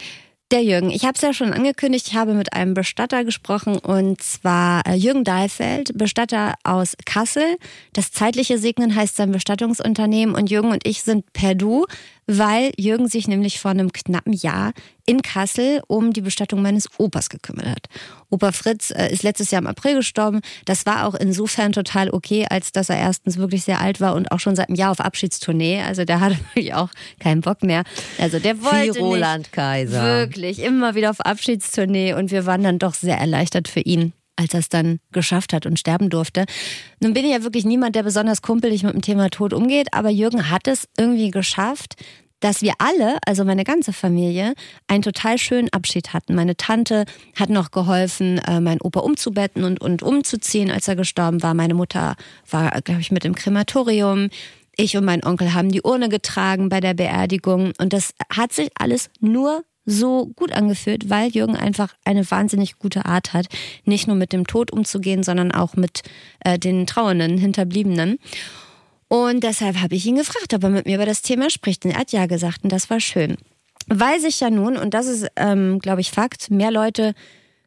[0.51, 0.89] der Jürgen.
[0.89, 2.07] Ich habe es ja schon angekündigt.
[2.07, 7.57] Ich habe mit einem Bestatter gesprochen und zwar äh, Jürgen Dahlfeld, Bestatter aus Kassel.
[7.93, 11.85] Das zeitliche Segnen heißt sein Bestattungsunternehmen und Jürgen und ich sind per Du,
[12.37, 14.73] weil Jürgen sich nämlich vor einem knappen Jahr
[15.05, 17.87] in Kassel um die Bestattung meines Opas gekümmert hat.
[18.29, 20.41] Opa Fritz äh, ist letztes Jahr im April gestorben.
[20.65, 24.31] Das war auch insofern total okay, als dass er erstens wirklich sehr alt war und
[24.31, 25.81] auch schon seit einem Jahr auf Abschiedstournee.
[25.81, 26.89] Also der hatte wirklich auch
[27.19, 27.83] keinen Bock mehr.
[28.19, 29.51] Also der wollte Wie Roland.
[29.51, 30.03] Kaiser.
[30.03, 34.53] Wirklich, immer wieder auf Abschiedstournee und wir waren dann doch sehr erleichtert für ihn als
[34.53, 36.45] er es dann geschafft hat und sterben durfte.
[36.99, 40.09] Nun bin ich ja wirklich niemand, der besonders kumpelig mit dem Thema Tod umgeht, aber
[40.09, 41.95] Jürgen hat es irgendwie geschafft,
[42.41, 44.53] dass wir alle, also meine ganze Familie,
[44.87, 46.35] einen total schönen Abschied hatten.
[46.35, 47.05] Meine Tante
[47.39, 51.53] hat noch geholfen, äh, meinen Opa umzubetten und, und umzuziehen, als er gestorben war.
[51.53, 52.15] Meine Mutter
[52.49, 54.29] war, glaube ich, mit im Krematorium.
[54.75, 57.71] Ich und mein Onkel haben die Urne getragen bei der Beerdigung.
[57.79, 63.05] Und das hat sich alles nur so gut angefühlt, weil Jürgen einfach eine wahnsinnig gute
[63.05, 63.47] Art hat,
[63.83, 66.03] nicht nur mit dem Tod umzugehen, sondern auch mit
[66.45, 68.19] äh, den Trauernden, Hinterbliebenen.
[69.11, 71.83] Und deshalb habe ich ihn gefragt, ob er mit mir über das Thema spricht.
[71.83, 73.35] Und er hat ja gesagt und das war schön.
[73.87, 77.13] Weil sich ja nun, und das ist, ähm, glaube ich, Fakt, mehr Leute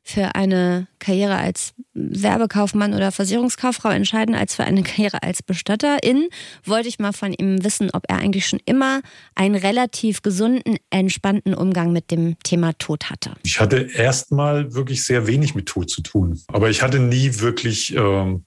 [0.03, 6.29] für eine Karriere als Werbekaufmann oder Versicherungskauffrau entscheiden als für eine Karriere als Bestatterin,
[6.65, 9.03] wollte ich mal von ihm wissen, ob er eigentlich schon immer
[9.35, 13.33] einen relativ gesunden, entspannten Umgang mit dem Thema Tod hatte.
[13.43, 16.41] Ich hatte erstmal wirklich sehr wenig mit Tod zu tun.
[16.49, 18.47] Aber ich hatte nie wirklich ähm,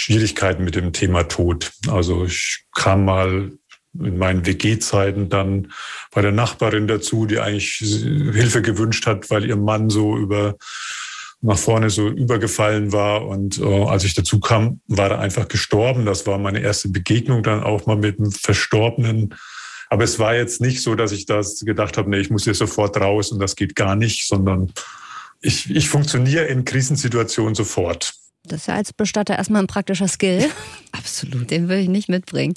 [0.00, 1.72] Schwierigkeiten mit dem Thema Tod.
[1.88, 3.52] Also ich kam mal
[3.92, 5.72] in meinen WG-Zeiten dann
[6.10, 7.76] bei der Nachbarin dazu, die eigentlich
[8.32, 10.56] Hilfe gewünscht hat, weil ihr Mann so über
[11.42, 13.26] nach vorne so übergefallen war.
[13.26, 16.06] Und äh, als ich dazu kam, war er einfach gestorben.
[16.06, 19.34] Das war meine erste Begegnung dann auch mal mit einem Verstorbenen.
[19.90, 22.54] Aber es war jetzt nicht so, dass ich das gedacht habe, nee, ich muss hier
[22.54, 24.72] sofort raus und das geht gar nicht, sondern
[25.42, 28.14] ich, ich funktioniere in Krisensituationen sofort.
[28.44, 30.48] Das ist ja als Bestatter erstmal ein praktischer Skill.
[30.92, 31.50] Absolut.
[31.50, 32.54] Den will ich nicht mitbringen.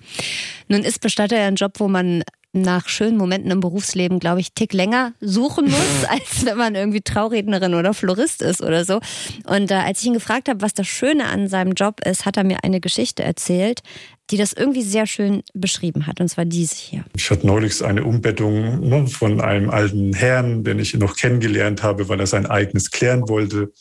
[0.67, 4.53] Nun ist Bestatter ja ein Job, wo man nach schönen Momenten im Berufsleben, glaube ich,
[4.53, 8.99] tick länger suchen muss, als wenn man irgendwie Traurednerin oder Florist ist oder so.
[9.47, 12.37] Und äh, als ich ihn gefragt habe, was das Schöne an seinem Job ist, hat
[12.37, 13.81] er mir eine Geschichte erzählt,
[14.29, 16.21] die das irgendwie sehr schön beschrieben hat.
[16.21, 17.03] Und zwar diese hier.
[17.15, 22.07] Ich hatte neulich eine Umbettung ne, von einem alten Herrn, den ich noch kennengelernt habe,
[22.07, 23.73] weil er sein eigenes klären wollte.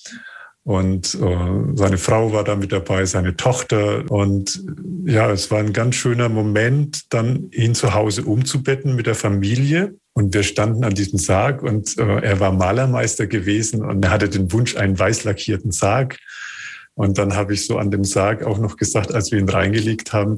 [0.65, 4.09] Und äh, seine Frau war da mit dabei, seine Tochter.
[4.11, 4.63] Und
[5.05, 9.97] ja, es war ein ganz schöner Moment, dann ihn zu Hause umzubetten mit der Familie.
[10.15, 14.29] Und wir standen an diesem Sarg und äh, er war Malermeister gewesen und er hatte
[14.29, 16.19] den Wunsch, einen weiß lackierten Sarg.
[16.95, 20.13] Und dann habe ich so an dem Sarg auch noch gesagt, als wir ihn reingelegt
[20.13, 20.37] haben,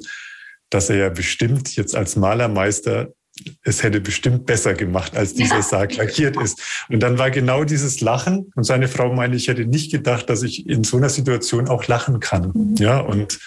[0.70, 3.12] dass er ja bestimmt jetzt als Malermeister
[3.62, 6.60] es hätte bestimmt besser gemacht, als dieser Sarg lackiert ist.
[6.88, 8.52] Und dann war genau dieses Lachen.
[8.54, 11.86] Und seine Frau meinte, ich hätte nicht gedacht, dass ich in so einer Situation auch
[11.86, 12.74] lachen kann.
[12.78, 13.40] Ja, und,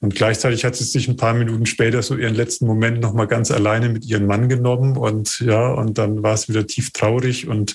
[0.00, 3.50] und gleichzeitig hat sie sich ein paar Minuten später so ihren letzten Moment nochmal ganz
[3.50, 4.96] alleine mit ihrem Mann genommen.
[4.96, 7.74] Und ja, und dann war es wieder tief traurig und,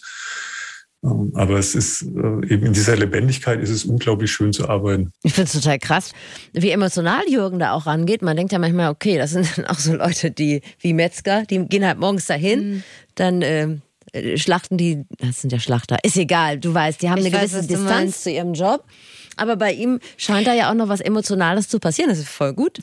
[1.03, 5.11] aber es ist äh, eben in dieser Lebendigkeit ist es unglaublich schön zu arbeiten.
[5.23, 6.13] Ich finde es total krass,
[6.53, 8.21] wie emotional Jürgen da auch rangeht.
[8.21, 11.65] Man denkt ja manchmal, okay, das sind dann auch so Leute, die wie Metzger, die
[11.65, 12.83] gehen halt morgens dahin,
[13.15, 13.81] dann ähm,
[14.13, 17.35] äh, schlachten die, das sind ja Schlachter, ist egal, du weißt, die haben Ich eine
[17.35, 18.85] weiß, gewisse Distanz zu ihrem Job.
[19.35, 22.11] Aber bei ihm scheint da ja auch noch was Emotionales zu passieren.
[22.11, 22.77] Das ist voll gut.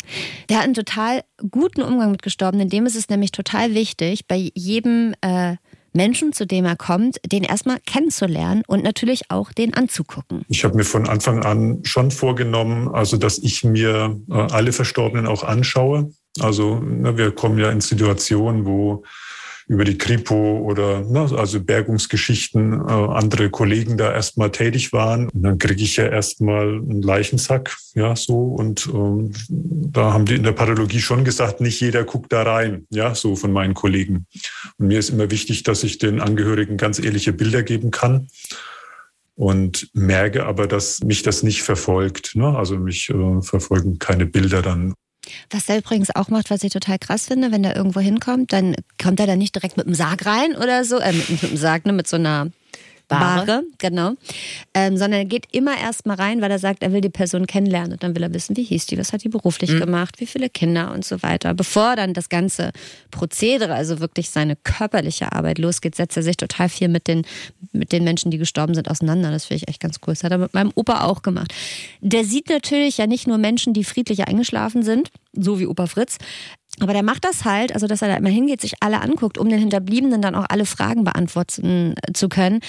[0.49, 2.69] Der hat einen total guten Umgang mit Gestorbenen.
[2.69, 5.57] Dem ist es nämlich total wichtig, bei jedem äh,
[5.93, 10.45] Menschen, zu dem er kommt, den erstmal kennenzulernen und natürlich auch den anzugucken.
[10.49, 15.27] Ich habe mir von Anfang an schon vorgenommen, also dass ich mir äh, alle Verstorbenen
[15.27, 16.11] auch anschaue.
[16.39, 19.05] Also ne, wir kommen ja in Situationen, wo
[19.71, 25.29] über die Kripo oder ne, also Bergungsgeschichten äh, andere Kollegen da erstmal tätig waren.
[25.29, 28.35] Und dann kriege ich ja erstmal einen Leichensack, ja, so.
[28.35, 32.89] Und ähm, da haben die in der Pathologie schon gesagt, nicht jeder guckt da rein,
[32.91, 34.27] ja, so von meinen Kollegen.
[34.79, 38.27] Und mir ist immer wichtig, dass ich den Angehörigen ganz ehrliche Bilder geben kann
[39.37, 42.35] und merke aber, dass mich das nicht verfolgt.
[42.35, 42.59] Ne?
[42.59, 44.95] Also mich äh, verfolgen keine Bilder dann.
[45.51, 48.77] Was er übrigens auch macht, was ich total krass finde, wenn er irgendwo hinkommt, dann
[49.03, 51.57] kommt er da nicht direkt mit dem Sarg rein oder so, äh, mit, mit dem
[51.57, 52.51] Sarg, ne, mit so einer
[53.11, 53.45] Bare.
[53.45, 54.13] Bare, genau.
[54.73, 57.49] Ähm, sondern er geht immer erst mal rein, weil er sagt, er will die Person
[57.49, 60.27] kennenlernen und dann will er wissen, wie hieß die, was hat die beruflich gemacht, wie
[60.27, 61.53] viele Kinder und so weiter.
[61.53, 62.71] Bevor dann das ganze
[63.11, 67.27] Prozedere, also wirklich seine körperliche Arbeit losgeht, setzt er sich total viel mit den,
[67.73, 69.33] mit den Menschen, die gestorben sind, auseinander.
[69.33, 70.15] Das finde ich echt ganz cool.
[70.15, 71.53] Das hat er mit meinem Opa auch gemacht.
[72.01, 76.19] Der sieht natürlich ja nicht nur Menschen, die friedlich eingeschlafen sind, so wie Opa Fritz,
[76.79, 79.49] aber der macht das halt, also dass er da immer hingeht, sich alle anguckt, um
[79.49, 82.61] den Hinterbliebenen dann auch alle Fragen beantworten äh, zu können.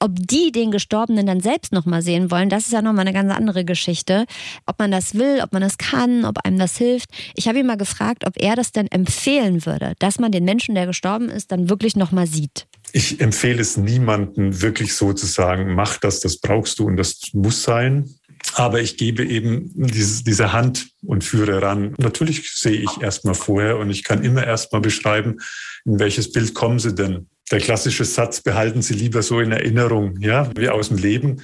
[0.00, 3.32] Ob die den Gestorbenen dann selbst nochmal sehen wollen, das ist ja nochmal eine ganz
[3.32, 4.26] andere Geschichte.
[4.64, 7.10] Ob man das will, ob man das kann, ob einem das hilft.
[7.34, 10.76] Ich habe ihn mal gefragt, ob er das denn empfehlen würde, dass man den Menschen,
[10.76, 12.68] der gestorben ist, dann wirklich nochmal sieht.
[12.92, 17.20] Ich empfehle es niemandem wirklich so zu sagen, mach das, das brauchst du und das
[17.32, 18.08] muss sein.
[18.54, 21.94] Aber ich gebe eben dieses, diese Hand und führe ran.
[21.98, 25.38] Natürlich sehe ich erstmal vorher und ich kann immer erstmal beschreiben,
[25.84, 27.26] in welches Bild kommen Sie denn.
[27.50, 31.42] Der klassische Satz, behalten Sie lieber so in Erinnerung, ja, wie aus dem Leben,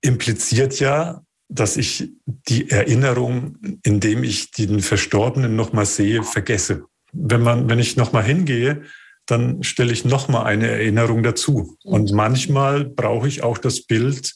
[0.00, 6.84] impliziert ja, dass ich die Erinnerung, indem ich den Verstorbenen nochmal sehe, vergesse.
[7.12, 8.82] Wenn man, wenn ich nochmal hingehe,
[9.26, 11.76] dann stelle ich nochmal eine Erinnerung dazu.
[11.82, 14.34] Und manchmal brauche ich auch das Bild,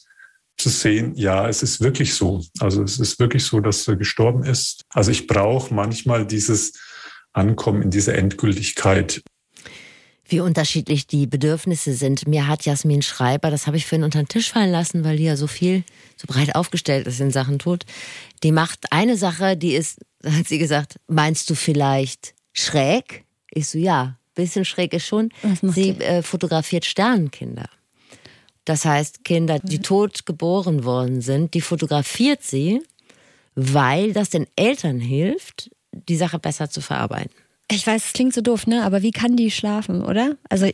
[0.57, 2.41] zu sehen, ja, es ist wirklich so.
[2.59, 4.83] Also es ist wirklich so, dass er gestorben ist.
[4.89, 6.73] Also ich brauche manchmal dieses
[7.33, 9.21] Ankommen in diese Endgültigkeit.
[10.27, 12.27] Wie unterschiedlich die Bedürfnisse sind.
[12.27, 15.25] Mir hat Jasmin Schreiber, das habe ich vorhin unter den Tisch fallen lassen, weil die
[15.25, 15.83] ja so viel,
[16.17, 17.85] so breit aufgestellt ist in Sachen Tod.
[18.43, 23.25] Die macht eine Sache, die ist, hat sie gesagt, meinst du vielleicht schräg?
[23.51, 25.29] Ich so, ja, bisschen schräg ist schon.
[25.61, 27.69] Sie äh, fotografiert Sternenkinder.
[28.65, 32.81] Das heißt, Kinder, die tot geboren worden sind, die fotografiert sie,
[33.53, 37.35] weil das den Eltern hilft, die Sache besser zu verarbeiten.
[37.71, 38.83] Ich weiß, es klingt so doof, ne?
[38.83, 40.35] Aber wie kann die schlafen, oder?
[40.49, 40.73] Also in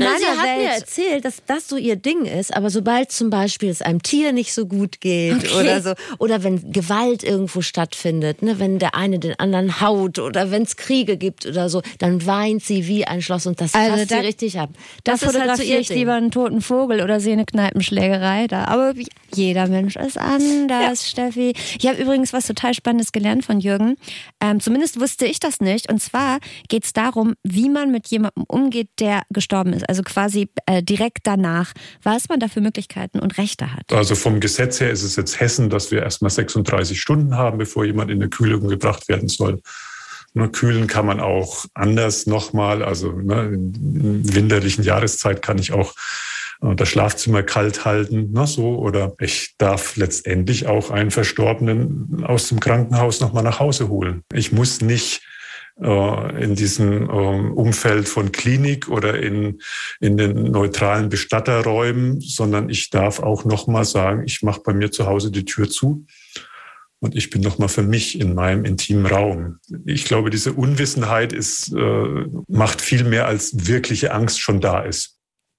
[0.00, 0.58] Na, meiner sie hat Welt.
[0.58, 4.32] mir erzählt, dass das so ihr Ding ist, aber sobald zum Beispiel es einem Tier
[4.32, 5.54] nicht so gut geht Okay.
[5.58, 10.50] oder so, oder wenn Gewalt irgendwo stattfindet, ne, wenn der eine den anderen haut oder
[10.50, 13.96] wenn es Kriege gibt oder so, dann weint sie wie ein Schloss und das Also
[13.96, 14.68] fasst da- sie richtig ab.
[15.04, 15.96] da Das ist halt so fotografiere ihr ich Ding.
[15.96, 18.64] lieber einen toten Vogel oder sehe eine Kneipenschlägerei da.
[18.66, 18.92] Aber
[19.34, 21.54] jeder Mensch ist anders, Steffi.
[21.78, 23.96] Ich habe übrigens was total Spannendes gelernt von Jürgen.
[24.42, 25.90] Ähm, zumindest wusste ich das nicht.
[25.90, 26.25] Und zwar
[26.68, 29.88] geht es darum, wie man mit jemandem umgeht, der gestorben ist.
[29.88, 33.92] Also quasi äh, direkt danach, was man da für Möglichkeiten und Rechte hat.
[33.92, 37.84] Also vom Gesetz her ist es jetzt Hessen, dass wir erstmal 36 Stunden haben, bevor
[37.84, 39.60] jemand in eine Kühlung gebracht werden soll.
[40.34, 42.82] Ne, kühlen kann man auch anders nochmal.
[42.82, 45.94] Also ne, in, in winterlichen Jahreszeit kann ich auch
[46.60, 48.76] äh, das Schlafzimmer kalt halten, ne, so.
[48.76, 54.24] Oder ich darf letztendlich auch einen Verstorbenen aus dem Krankenhaus nochmal nach Hause holen.
[54.32, 55.22] Ich muss nicht
[55.80, 59.60] äh, in diesem ähm, Umfeld von Klinik oder in,
[60.00, 65.06] in den neutralen Bestatterräumen, sondern ich darf auch nochmal sagen, ich mache bei mir zu
[65.06, 66.06] Hause die Tür zu
[67.00, 69.58] und ich bin nochmal für mich in meinem intimen Raum.
[69.84, 75.16] Ich glaube, diese Unwissenheit ist, äh, macht viel mehr als wirkliche Angst schon da ist.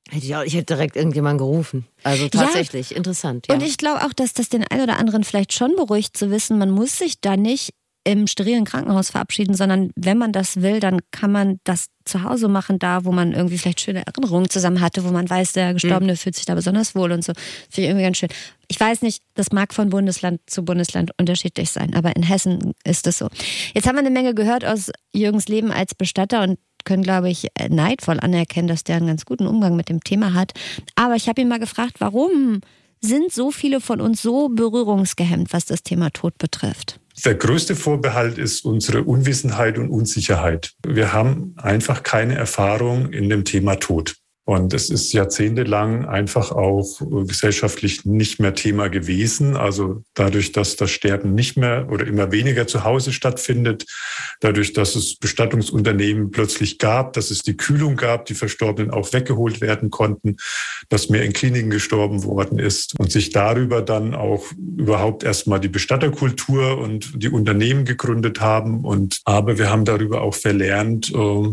[0.09, 1.85] Hätte ich, auch, ich hätte direkt irgendjemanden gerufen.
[2.03, 3.47] Also tatsächlich, interessant.
[3.49, 3.55] Ja.
[3.55, 6.57] Und ich glaube auch, dass das den einen oder anderen vielleicht schon beruhigt zu wissen,
[6.57, 7.73] man muss sich da nicht
[8.07, 12.47] im sterilen Krankenhaus verabschieden, sondern wenn man das will, dann kann man das zu Hause
[12.47, 16.15] machen, da wo man irgendwie vielleicht schöne Erinnerungen zusammen hatte, wo man weiß, der Gestorbene
[16.15, 17.33] fühlt sich da besonders wohl und so.
[17.69, 18.29] Finde ich irgendwie ganz schön.
[18.69, 23.07] Ich weiß nicht, das mag von Bundesland zu Bundesland unterschiedlich sein, aber in Hessen ist
[23.07, 23.27] es so.
[23.73, 27.47] Jetzt haben wir eine Menge gehört aus Jürgens Leben als Bestatter und können, glaube ich,
[27.67, 30.53] neidvoll anerkennen, dass der einen ganz guten Umgang mit dem Thema hat.
[30.95, 32.61] Aber ich habe ihn mal gefragt, warum
[33.01, 37.01] sind so viele von uns so berührungsgehemmt, was das Thema Tod betrifft?
[37.25, 40.73] Der größte Vorbehalt ist unsere Unwissenheit und Unsicherheit.
[40.85, 44.15] Wir haben einfach keine Erfahrung in dem Thema Tod.
[44.47, 49.57] Und es ist jahrzehntelang einfach auch gesellschaftlich nicht mehr Thema gewesen.
[49.57, 53.83] Also dadurch, dass das Sterben nicht mehr oder immer weniger zu Hause stattfindet,
[54.39, 59.59] dadurch, dass es Bestattungsunternehmen plötzlich gab, dass es die Kühlung gab, die Verstorbenen auch weggeholt
[59.59, 60.37] werden konnten,
[60.87, 64.45] dass mehr in Kliniken gestorben worden ist und sich darüber dann auch
[64.77, 68.85] überhaupt erstmal die Bestatterkultur und die Unternehmen gegründet haben.
[68.85, 71.51] Und aber wir haben darüber auch verlernt, äh,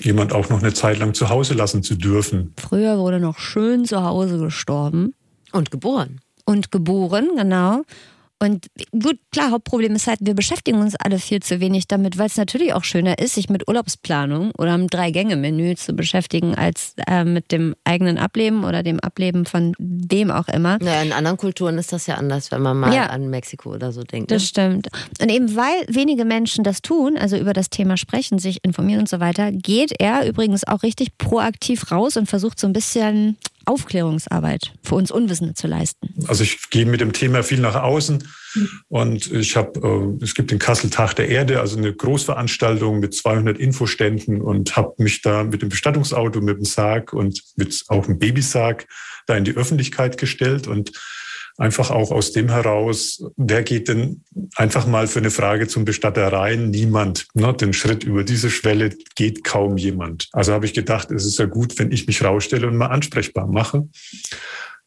[0.00, 2.54] jemand auch noch eine Zeit lang zu Hause lassen zu dürfen.
[2.58, 5.14] Früher wurde noch schön zu Hause gestorben
[5.52, 6.20] Und geboren.
[6.44, 7.82] und geboren, genau.
[8.42, 12.26] Und gut, klar, Hauptproblem ist halt, wir beschäftigen uns alle viel zu wenig damit, weil
[12.26, 17.22] es natürlich auch schöner ist, sich mit Urlaubsplanung oder einem Drei-Gänge-Menü zu beschäftigen, als äh,
[17.22, 20.78] mit dem eigenen Ableben oder dem Ableben von wem auch immer.
[20.80, 23.06] Naja, in anderen Kulturen ist das ja anders, wenn man mal Ja.
[23.06, 24.30] an Mexiko oder so denkt.
[24.30, 24.36] Ne?
[24.36, 24.88] Das stimmt.
[25.20, 29.08] Und eben weil wenige Menschen das tun, also über das Thema sprechen, sich informieren und
[29.08, 34.72] so weiter, geht er übrigens auch richtig proaktiv raus und versucht so ein bisschen Aufklärungsarbeit
[34.82, 36.14] für uns Unwissende zu leisten?
[36.26, 38.22] Also ich gehe mit dem Thema viel nach außen
[38.88, 43.14] und ich habe, äh, es gibt den Kassel Tag der Erde, also eine Großveranstaltung mit
[43.14, 48.06] 200 Infoständen und habe mich da mit dem Bestattungsauto, mit dem Sarg und mit auch
[48.06, 48.86] einem Babysarg
[49.26, 50.92] da in die Öffentlichkeit gestellt und
[51.58, 54.22] einfach auch aus dem heraus, wer geht denn
[54.56, 56.70] einfach mal für eine Frage zum Bestatter rein?
[56.70, 57.26] Niemand.
[57.34, 57.52] Ne?
[57.54, 60.28] Den Schritt über diese Schwelle geht kaum jemand.
[60.32, 63.46] Also habe ich gedacht, es ist ja gut, wenn ich mich rausstelle und mal ansprechbar
[63.46, 63.88] mache.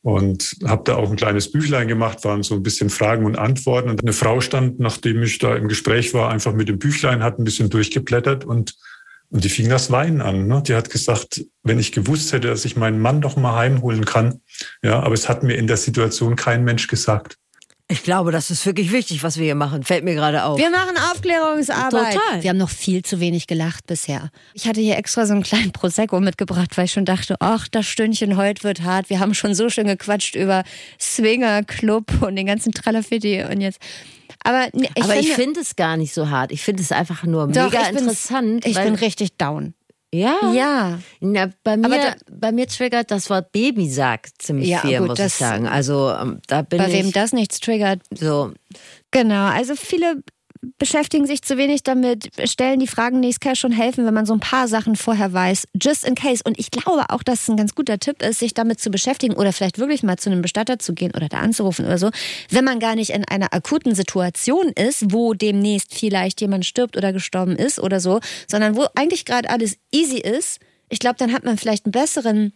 [0.01, 3.89] Und habe da auch ein kleines Büchlein gemacht, waren so ein bisschen Fragen und Antworten.
[3.89, 7.39] Und eine Frau stand, nachdem ich da im Gespräch war, einfach mit dem Büchlein, hat
[7.39, 8.75] ein bisschen durchgeblättert und
[9.35, 10.47] und die fing das Weinen an.
[10.47, 10.63] Ne?
[10.65, 14.39] Die hat gesagt, wenn ich gewusst hätte, dass ich meinen Mann doch mal heimholen kann.
[14.81, 17.35] Ja, aber es hat mir in der Situation kein Mensch gesagt.
[17.87, 19.83] Ich glaube, das ist wirklich wichtig, was wir hier machen.
[19.83, 20.57] Fällt mir gerade auf.
[20.57, 22.15] Wir machen Aufklärungsarbeit.
[22.15, 22.41] Total.
[22.41, 24.31] Wir haben noch viel zu wenig gelacht bisher.
[24.55, 27.85] Ich hatte hier extra so einen kleinen Prosecco mitgebracht, weil ich schon dachte, ach, das
[27.85, 29.11] Stündchen heute wird hart.
[29.11, 30.63] Wir haben schon so schön gequatscht über
[30.99, 33.79] Swinger Club und den ganzen Tralafitti und jetzt
[34.43, 36.51] aber, nee, ich, Aber finde, ich finde es gar nicht so hart.
[36.51, 38.65] Ich finde es einfach nur Doch, mega ich interessant.
[38.65, 39.74] ich bin richtig down.
[40.19, 40.51] Ja.
[40.53, 40.99] Ja.
[41.19, 45.19] Na, bei, mir, da- bei mir triggert das Wort Babysack ziemlich Ja, viel, gut, muss
[45.19, 45.67] ich sagen.
[45.67, 48.01] Also ähm, da bin Bei ich wem das nichts triggert.
[48.13, 48.51] so.
[49.11, 50.23] Genau, also viele
[50.77, 53.33] beschäftigen sich zu wenig damit, stellen die Fragen nicht.
[53.33, 56.41] Es kann schon helfen, wenn man so ein paar Sachen vorher weiß, just in case.
[56.45, 59.35] Und ich glaube auch, dass es ein ganz guter Tipp ist, sich damit zu beschäftigen
[59.35, 62.11] oder vielleicht wirklich mal zu einem Bestatter zu gehen oder da anzurufen oder so,
[62.49, 67.13] wenn man gar nicht in einer akuten Situation ist, wo demnächst vielleicht jemand stirbt oder
[67.13, 70.59] gestorben ist oder so, sondern wo eigentlich gerade alles easy ist.
[70.89, 72.53] Ich glaube, dann hat man vielleicht einen besseren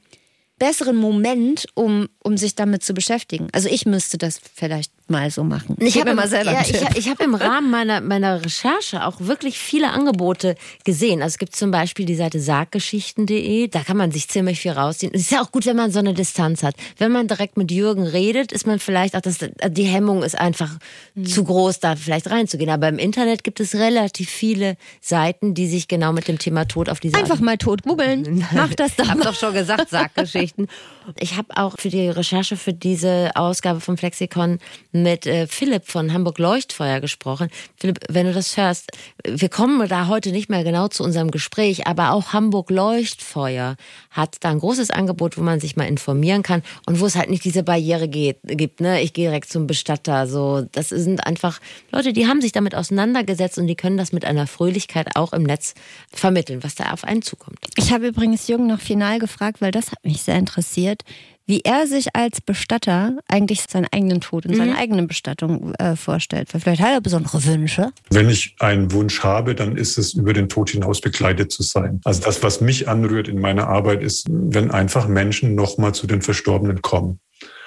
[0.59, 3.47] besseren Moment, um, um sich damit zu beschäftigen.
[3.53, 5.75] Also ich müsste das vielleicht mal so machen.
[5.79, 9.19] Ich Gib habe mal selber ja, ich, ich habe im Rahmen meiner, meiner Recherche auch
[9.19, 11.21] wirklich viele Angebote gesehen.
[11.21, 15.11] Also es gibt zum Beispiel die Seite sarggeschichten.de, da kann man sich ziemlich viel rausziehen.
[15.13, 16.75] Es ist ja auch gut, wenn man so eine Distanz hat.
[16.97, 19.37] Wenn man direkt mit Jürgen redet, ist man vielleicht auch, das,
[19.69, 20.69] die Hemmung ist einfach
[21.15, 21.25] Hm.
[21.25, 22.69] zu groß, da vielleicht reinzugehen.
[22.69, 26.89] Aber im Internet gibt es relativ viele Seiten, die sich genau mit dem Thema Tod
[26.89, 28.45] auf diese Art Einfach mal tot googeln.
[28.53, 30.67] Mach das doch ich habe doch schon gesagt, Sarggeschichten.
[31.19, 34.59] Ich habe auch für die Recherche für diese Ausgabe vom Flexikon
[35.03, 37.49] mit äh, Philipp von Hamburg Leuchtfeuer gesprochen.
[37.77, 38.91] Philipp, wenn du das hörst,
[39.25, 43.75] wir kommen da heute nicht mehr genau zu unserem Gespräch, aber auch Hamburg Leuchtfeuer
[44.11, 47.29] hat da ein großes Angebot, wo man sich mal informieren kann und wo es halt
[47.29, 48.81] nicht diese Barriere geht, gibt.
[48.81, 49.01] Ne?
[49.01, 50.27] Ich gehe direkt zum Bestatter.
[50.27, 51.59] So, das sind einfach
[51.91, 55.43] Leute, die haben sich damit auseinandergesetzt und die können das mit einer Fröhlichkeit auch im
[55.43, 55.73] Netz
[56.11, 57.59] vermitteln, was da auf einen zukommt.
[57.77, 61.03] Ich habe übrigens Jürgen noch final gefragt, weil das hat mich sehr interessiert,
[61.49, 66.53] wie er sich als Bestatter eigentlich seinen eigenen Tod und seine eigene Bestattung äh, vorstellt.
[66.53, 67.91] Weil vielleicht hat er besondere Wünsche.
[68.11, 72.01] Wenn ich einen Wunsch habe, dann ist es über den Tod hinaus begleitet zu sein.
[72.03, 76.21] Also das, was mich anrührt in meiner Arbeit, ist, wenn einfach Menschen nochmal zu den
[76.21, 77.19] Verstorbenen kommen.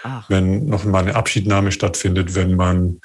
[0.04, 0.30] Ach.
[0.30, 3.00] Wenn noch mal eine Abschiednahme stattfindet, wenn man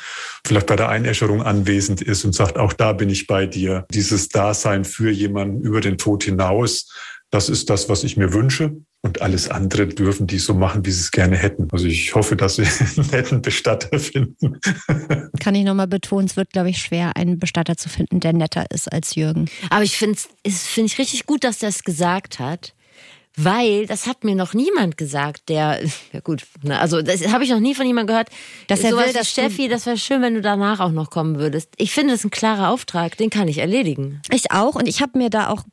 [0.46, 3.88] vielleicht bei der Einäscherung anwesend ist und sagt, auch da bin ich bei dir.
[3.92, 6.88] Dieses Dasein für jemanden über den Tod hinaus,
[7.32, 8.78] das ist das, was ich mir wünsche.
[9.04, 11.68] Und alles andere dürfen die so machen, wie sie es gerne hätten.
[11.72, 12.64] Also ich hoffe, dass sie
[12.98, 14.60] einen netten Bestatter finden.
[15.40, 18.66] Kann ich nochmal betonen, es wird, glaube ich, schwer, einen Bestatter zu finden, der netter
[18.72, 19.50] ist als Jürgen.
[19.70, 22.74] Aber ich finde es finde ich richtig gut, dass der es gesagt hat.
[23.40, 25.80] Weil das hat mir noch niemand gesagt, der,
[26.12, 28.30] ja gut, ne, also das habe ich noch nie von jemandem gehört.
[28.68, 31.70] Dass er will, dass Steffi, das wäre schön, wenn du danach auch noch kommen würdest.
[31.78, 34.22] Ich finde, das ist ein klarer Auftrag, den kann ich erledigen.
[34.32, 34.74] Ich auch.
[34.74, 35.64] Und ich habe mir da auch,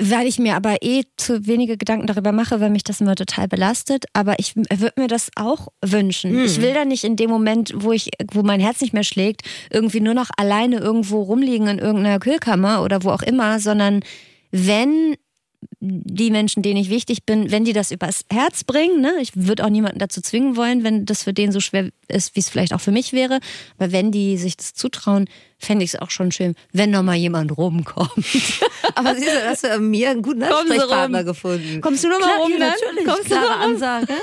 [0.00, 3.48] weil ich mir aber eh zu wenige Gedanken darüber mache, weil mich das immer total
[3.48, 4.04] belastet.
[4.12, 6.44] Aber ich würde mir das auch wünschen.
[6.44, 9.42] Ich will da nicht in dem Moment, wo ich, wo mein Herz nicht mehr schlägt,
[9.70, 14.00] irgendwie nur noch alleine irgendwo rumliegen in irgendeiner Kühlkammer oder wo auch immer, sondern
[14.50, 15.16] wenn
[15.80, 19.12] die Menschen, denen ich wichtig bin, wenn die das übers Herz bringen, ne?
[19.20, 22.40] ich würde auch niemanden dazu zwingen wollen, wenn das für den so schwer ist, wie
[22.40, 23.40] es vielleicht auch für mich wäre,
[23.76, 25.26] aber wenn die sich das zutrauen,
[25.58, 28.10] fände ich es auch schon schön, wenn noch mal jemand rumkommt.
[28.94, 31.80] Aber siehst du, hast du mir einen guten Ansprechpartner gefunden.
[31.80, 32.68] Kommst du noch mal Klar, rum ja, dann?
[32.70, 33.72] Natürlich, Kommst du klare noch rum?
[33.72, 34.14] Ansage.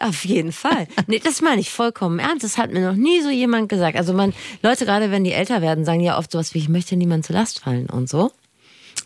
[0.00, 0.88] Auf jeden Fall.
[1.06, 2.42] Nee, das meine ich vollkommen ernst.
[2.42, 3.96] Das hat mir noch nie so jemand gesagt.
[3.96, 6.96] Also man, Leute, gerade wenn die älter werden, sagen ja oft sowas wie, ich möchte
[6.96, 8.32] niemand zur Last fallen und so.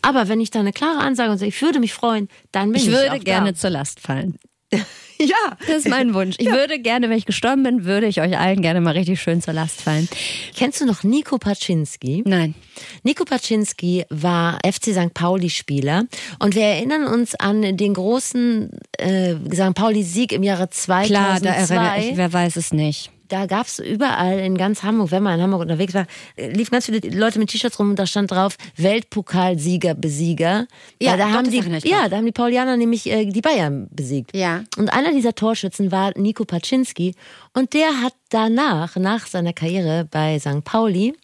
[0.02, 2.80] Aber wenn ich da eine klare Ansage und sage, ich würde mich freuen, dann bin
[2.80, 3.58] ich, Ich würde auch gerne Da.
[3.58, 4.38] zur Last fallen.
[5.18, 5.56] Ja.
[5.66, 6.36] Das ist mein Wunsch.
[6.38, 9.40] Ich würde gerne, wenn ich gestorben bin, würde ich euch allen gerne mal richtig schön
[9.40, 10.06] zur Last fallen.
[10.54, 12.22] Kennst du noch Nico Paczynski?
[12.26, 12.54] Nein.
[13.02, 15.14] Nico Paczynski war FC St.
[15.14, 16.04] Pauli-Spieler
[16.38, 19.72] und wir erinnern uns an den großen äh, St.
[19.74, 21.06] Pauli-Sieg im Jahre 2002.
[21.06, 23.10] Klar, da erinnere ich, wer weiß es nicht.
[23.28, 26.86] Da gab es überall in ganz Hamburg, wenn man in Hamburg unterwegs war, liefen ganz
[26.86, 30.66] viele Leute mit T-Shirts rum und da stand drauf Weltpokalsieger, Besieger.
[31.00, 34.36] Ja, Weil da haben die, ja, da haben die Paulianer nämlich äh, die Bayern besiegt.
[34.36, 34.64] Ja.
[34.76, 37.14] Und einer dieser Torschützen war Nico Paczynski
[37.54, 40.64] und der hat danach, nach seiner Karriere bei St.
[40.64, 41.14] Pauli,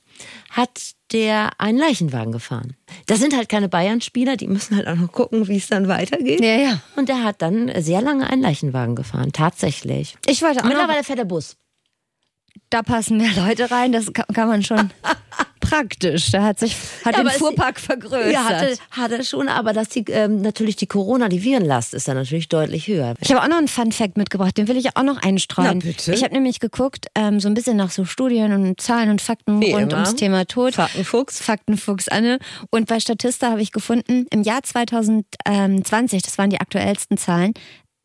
[0.50, 2.76] hat der einen Leichenwagen gefahren.
[3.06, 6.40] Das sind halt keine Bayern-Spieler, die müssen halt auch noch gucken, wie es dann weitergeht.
[6.40, 6.80] Ja, ja.
[6.96, 10.16] Und der hat dann sehr lange einen Leichenwagen gefahren, tatsächlich.
[10.26, 11.56] Ich wollte auch Mittlerweile fährt der Bus.
[12.72, 14.90] Da passen mehr Leute rein, das kann, kann man schon
[15.60, 16.30] praktisch.
[16.30, 18.32] Da hat sich hat Ja, den aber es- Fuhrpark vergrößert.
[18.32, 22.08] Ja, hatte, hat er schon, aber dass die, ähm, natürlich die Corona, die Virenlast ist
[22.08, 23.14] dann natürlich deutlich höher.
[23.20, 25.78] Ich habe auch noch einen Fun-Fact mitgebracht, den will ich auch noch einstreuen.
[25.82, 26.12] Na, bitte.
[26.12, 29.60] Ich habe nämlich geguckt, ähm, so ein bisschen nach so Studien und Zahlen und Fakten
[29.60, 30.02] Wie rund immer.
[30.02, 30.74] ums Thema Tod.
[30.74, 31.40] Faktenfuchs.
[31.40, 32.38] Faktenfuchs Anne.
[32.70, 37.54] Und bei Statista habe ich gefunden, im Jahr 2020, das waren die aktuellsten Zahlen,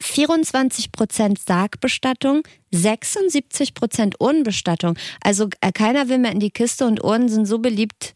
[0.02, 4.98] 24 Prozent Sargbestattung, 76 Prozent Urnenbestattung.
[5.22, 8.14] Also äh, keiner will mehr in die Kiste und Urnen sind so beliebt,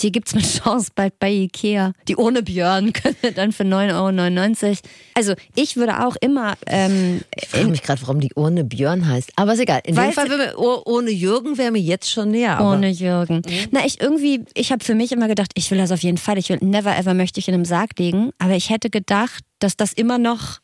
[0.00, 1.92] die gibt's mit Chance bald bei Ikea.
[2.08, 4.76] Die ohne Björn können wir dann für 9,99 Euro.
[5.14, 9.32] Also ich würde auch immer ähm, Ich frage mich gerade, warum die Urne Björn heißt.
[9.36, 9.80] Aber ist egal.
[9.84, 12.60] In dem Fall, mir, oh, ohne Jürgen wäre mir jetzt schon näher.
[12.62, 13.42] Ohne Jürgen.
[13.70, 16.38] Na, ich irgendwie, ich habe für mich immer gedacht, ich will das auf jeden Fall.
[16.38, 18.30] Ich will never ever möchte ich in einem Sarg liegen.
[18.38, 20.58] Aber ich hätte gedacht, dass das immer noch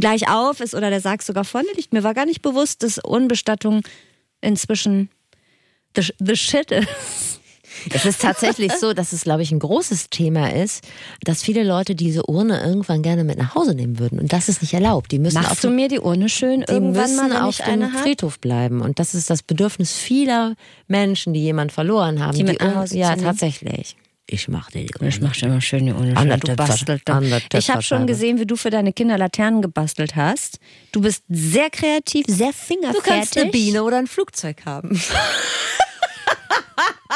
[0.00, 1.92] gleich auf ist oder der Sarg sogar vorne liegt.
[1.92, 3.82] Mir war gar nicht bewusst, dass Unbestattung
[4.40, 5.10] inzwischen
[5.96, 6.88] the, the shit ist.
[7.90, 10.84] Es ist tatsächlich so, dass es, glaube ich, ein großes Thema ist,
[11.24, 14.18] dass viele Leute diese Urne irgendwann gerne mit nach Hause nehmen würden.
[14.20, 15.10] Und das ist nicht erlaubt.
[15.10, 17.30] Die müssen auf Machst du mir die Urne schön die irgendwann mal, müssen
[17.66, 18.02] wenn auf dem?
[18.02, 18.82] Friedhof bleiben.
[18.82, 20.54] Und das ist das Bedürfnis vieler
[20.86, 22.36] Menschen, die jemanden verloren haben.
[22.36, 23.96] Die mit nach Ur- Hause Ja, tatsächlich.
[24.26, 25.08] Ich mache die Urne.
[25.08, 26.14] Ich mach schon immer schön die Urne.
[26.38, 27.08] Gebastelt.
[27.10, 30.58] an der Ich habe schon gesehen, wie du für deine Kinder Laternen gebastelt hast.
[30.92, 33.02] Du bist sehr kreativ, sehr fingerfertig.
[33.02, 35.00] Du kannst eine Biene oder ein Flugzeug haben.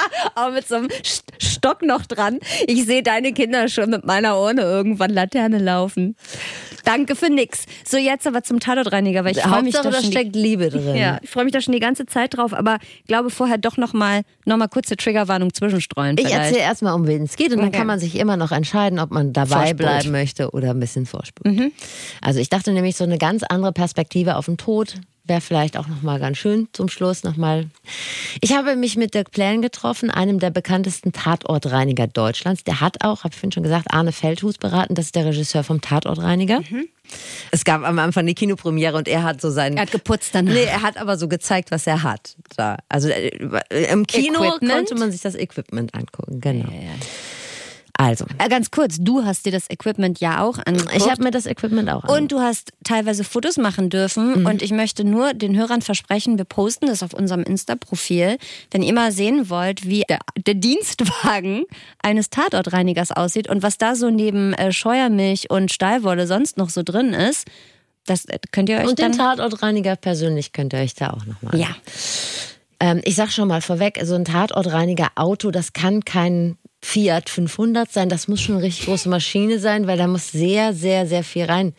[0.35, 2.39] aber mit so einem St- Stock noch dran.
[2.67, 6.17] Ich sehe deine Kinder schon mit meiner Urne irgendwann Laterne laufen.
[6.85, 7.65] Danke für nix.
[7.85, 10.95] So, jetzt aber zum Tatortreiniger, weil ich freue mich da steckt Liebe drin.
[10.95, 12.79] ja, ich freue mich da schon die ganze Zeit drauf, aber
[13.09, 16.17] glaube vorher doch noch mal, noch mal kurze Triggerwarnung zwischenstreuen.
[16.19, 17.79] Ich erzähle erstmal, um wen es geht und dann Okay.
[17.79, 19.77] kann man sich immer noch entscheiden, ob man dabei Vorspult.
[19.79, 21.73] bleiben möchte oder ein bisschen vorspult.
[22.21, 24.95] Also ich dachte nämlich, so eine ganz andere Perspektive auf den Tod
[25.27, 27.67] wäre vielleicht auch nochmal ganz schön zum Schluss nochmal.
[28.41, 32.65] Ich habe mich mit Dirk Plähn getroffen, einem der bekanntesten Tatortreiniger Deutschlands.
[32.65, 34.95] Der hat auch, habe ich vorhin schon gesagt, Arne Feldhus beraten.
[34.95, 36.61] Das ist der Regisseur vom Tatortreiniger.
[37.51, 40.47] Es gab am Anfang eine Kinopremiere und er hat so seinen Er hat geputzt dann.
[40.47, 42.37] Nee, er hat aber so gezeigt, was er hat.
[42.57, 42.79] Da.
[42.89, 43.29] Also äh,
[43.91, 44.73] im Kino Equipment?
[44.73, 46.69] konnte man sich das Equipment angucken, genau.
[47.99, 50.95] Also, Äh, ganz kurz, du hast dir das Equipment ja auch angeguckt.
[50.97, 54.41] ich habe mir das Equipment auch Und du hast teilweise Fotos machen dürfen.
[54.41, 54.47] Mhm.
[54.47, 58.37] Und ich möchte nur den Hörern versprechen, wir posten das auf unserem Insta-Profil.
[58.71, 61.65] Wenn ihr mal sehen wollt, wie der, der Dienstwagen
[62.03, 66.83] eines Tatortreinigers aussieht und was da so neben äh, Scheuermilch und Stallwolle sonst noch so
[66.83, 67.47] drin ist,
[68.07, 69.13] das äh, könnt ihr euch Und den.
[69.13, 71.59] Tatortreiniger persönlich könnt ihr euch da auch nochmal.
[71.59, 71.69] Ja.
[72.79, 77.91] Ähm, ich sag schon mal vorweg, so ein Tatortreiniger Auto, das kann kein Fiat 500
[77.91, 81.25] sein, das muss schon eine richtig große Maschine sein, weil da muss sehr, sehr, sehr
[81.25, 81.75] viel rein.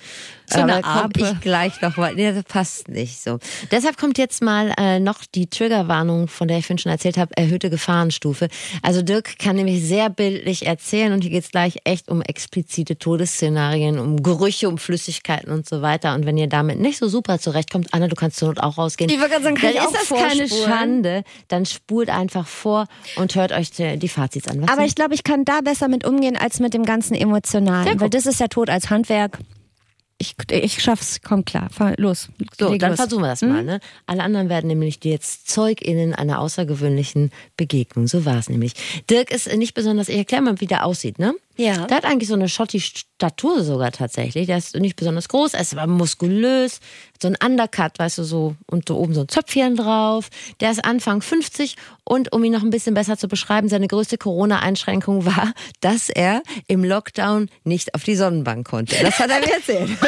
[0.49, 1.35] So eine Aber da komm Ape.
[1.35, 2.15] ich gleich noch mal.
[2.15, 3.39] Nee, das passt nicht so.
[3.71, 7.35] Deshalb kommt jetzt mal äh, noch die Triggerwarnung, von der ich vorhin schon erzählt habe,
[7.35, 8.47] erhöhte Gefahrenstufe.
[8.81, 13.99] Also Dirk kann nämlich sehr bildlich erzählen und hier geht's gleich echt um explizite Todesszenarien,
[13.99, 16.15] um Gerüche, um Flüssigkeiten und so weiter.
[16.15, 19.09] Und wenn ihr damit nicht so super zurechtkommt, Anna, du kannst zur Not auch rausgehen.
[19.09, 20.71] Ich sagen, kann dann ich ist auch das keine vorspulen?
[20.71, 21.23] Schande.
[21.47, 22.87] Dann spult einfach vor
[23.17, 24.61] und hört euch die, die Fazits an.
[24.61, 24.87] Was Aber denn?
[24.87, 27.99] ich glaube, ich kann da besser mit umgehen als mit dem ganzen Emotionalen.
[27.99, 29.39] Weil das ist ja Tod als Handwerk.
[30.19, 32.29] Ich, ich schaff's, komm klar, fahr los.
[32.57, 32.99] So, dann los.
[32.99, 33.63] versuchen wir das mal.
[33.63, 33.79] Ne?
[34.07, 38.07] Alle anderen werden nämlich jetzt ZeugInnen einer außergewöhnlichen Begegnung.
[38.07, 38.73] So war es nämlich.
[39.11, 41.35] Dirk ist nicht besonders, ich erkläre mal, wie der aussieht, ne?
[41.57, 41.87] Ja.
[41.87, 44.47] Der hat eigentlich so eine Schotti-Statur sogar tatsächlich.
[44.47, 46.79] Der ist nicht besonders groß, er ist aber muskulös.
[47.13, 50.29] Hat So ein Undercut, weißt du, so und da oben so ein Zöpfchen drauf.
[50.59, 54.17] Der ist Anfang 50 und um ihn noch ein bisschen besser zu beschreiben, seine größte
[54.17, 58.95] Corona-Einschränkung war, dass er im Lockdown nicht auf die Sonnenbank konnte.
[59.01, 59.89] Das hat er mir erzählt.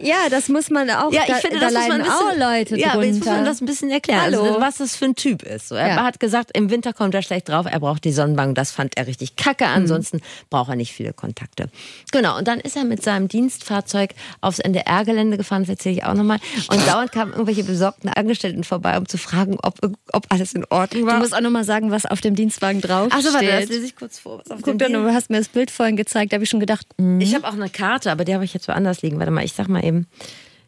[0.00, 1.12] Ja, das muss man auch.
[1.12, 3.16] Ja, ich da, finde, da das muss man ein bisschen, auch Leute ja, aber jetzt
[3.18, 3.50] muss man drunter.
[3.50, 4.42] das ein bisschen erklären, Hallo.
[4.42, 5.68] also, was das für ein Typ ist.
[5.68, 6.04] So, er Ja.
[6.04, 8.54] hat gesagt, im Winter kommt er schlecht drauf, er braucht die Sonnenbank.
[8.54, 9.64] Das fand er richtig kacke.
[9.64, 9.70] Mhm.
[9.74, 10.20] Ansonsten
[10.50, 11.68] braucht er nicht viele Kontakte.
[12.12, 12.38] Genau.
[12.38, 15.62] Und dann ist er mit seinem Dienstfahrzeug aufs NDR-Gelände gefahren.
[15.62, 16.38] Das erzähle ich auch nochmal.
[16.70, 19.74] Und dauernd kamen irgendwelche besorgten Angestellten vorbei, um zu fragen, ob,
[20.12, 21.14] ob alles in Ordnung war.
[21.14, 23.84] Du musst auch nochmal sagen, was auf dem Dienstwagen drauf Ach so, warte, das lese
[23.86, 24.38] ich kurz vor.
[24.44, 26.60] Was auf Guck dem du hast mir das Bild vorhin gezeigt, da habe ich schon
[26.60, 26.86] gedacht,
[27.18, 29.18] Ich habe auch eine Karte, aber die habe ich jetzt woanders liegen.
[29.18, 30.06] Warte mal, ich sag mal eben.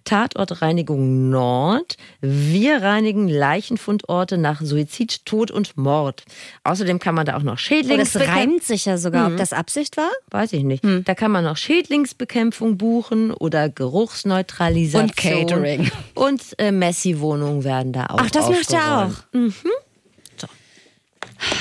[0.04, 1.96] Tatortreinigung Nord.
[2.22, 6.24] Wir reinigen Leichenfundorte nach Suizid, Tod und Mord.
[6.64, 8.34] Außerdem kann man da auch noch Oh, das Schädlingsbekämpfung.
[8.34, 9.34] reimt sich ja sogar, Mhm.
[9.34, 10.10] ob das Absicht war.
[10.30, 10.82] Weiß ich nicht.
[11.04, 15.02] Da kann man noch Schädlingsbekämpfung buchen oder Geruchsneutralisation.
[15.10, 15.90] Und Catering.
[16.14, 19.04] Und äh, Messi-Wohnungen werden da auch Ach, das macht er auch.
[19.06, 19.54] aufgeräumt.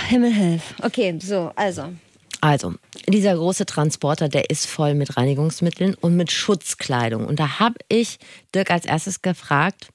[0.07, 0.75] Himmel hilf.
[0.81, 1.83] Okay, so, also.
[2.41, 2.73] Also,
[3.07, 7.25] dieser große Transporter, der ist voll mit Reinigungsmitteln und mit Schutzkleidung.
[7.25, 8.17] Und da habe ich
[8.55, 9.89] Dirk als erstes gefragt,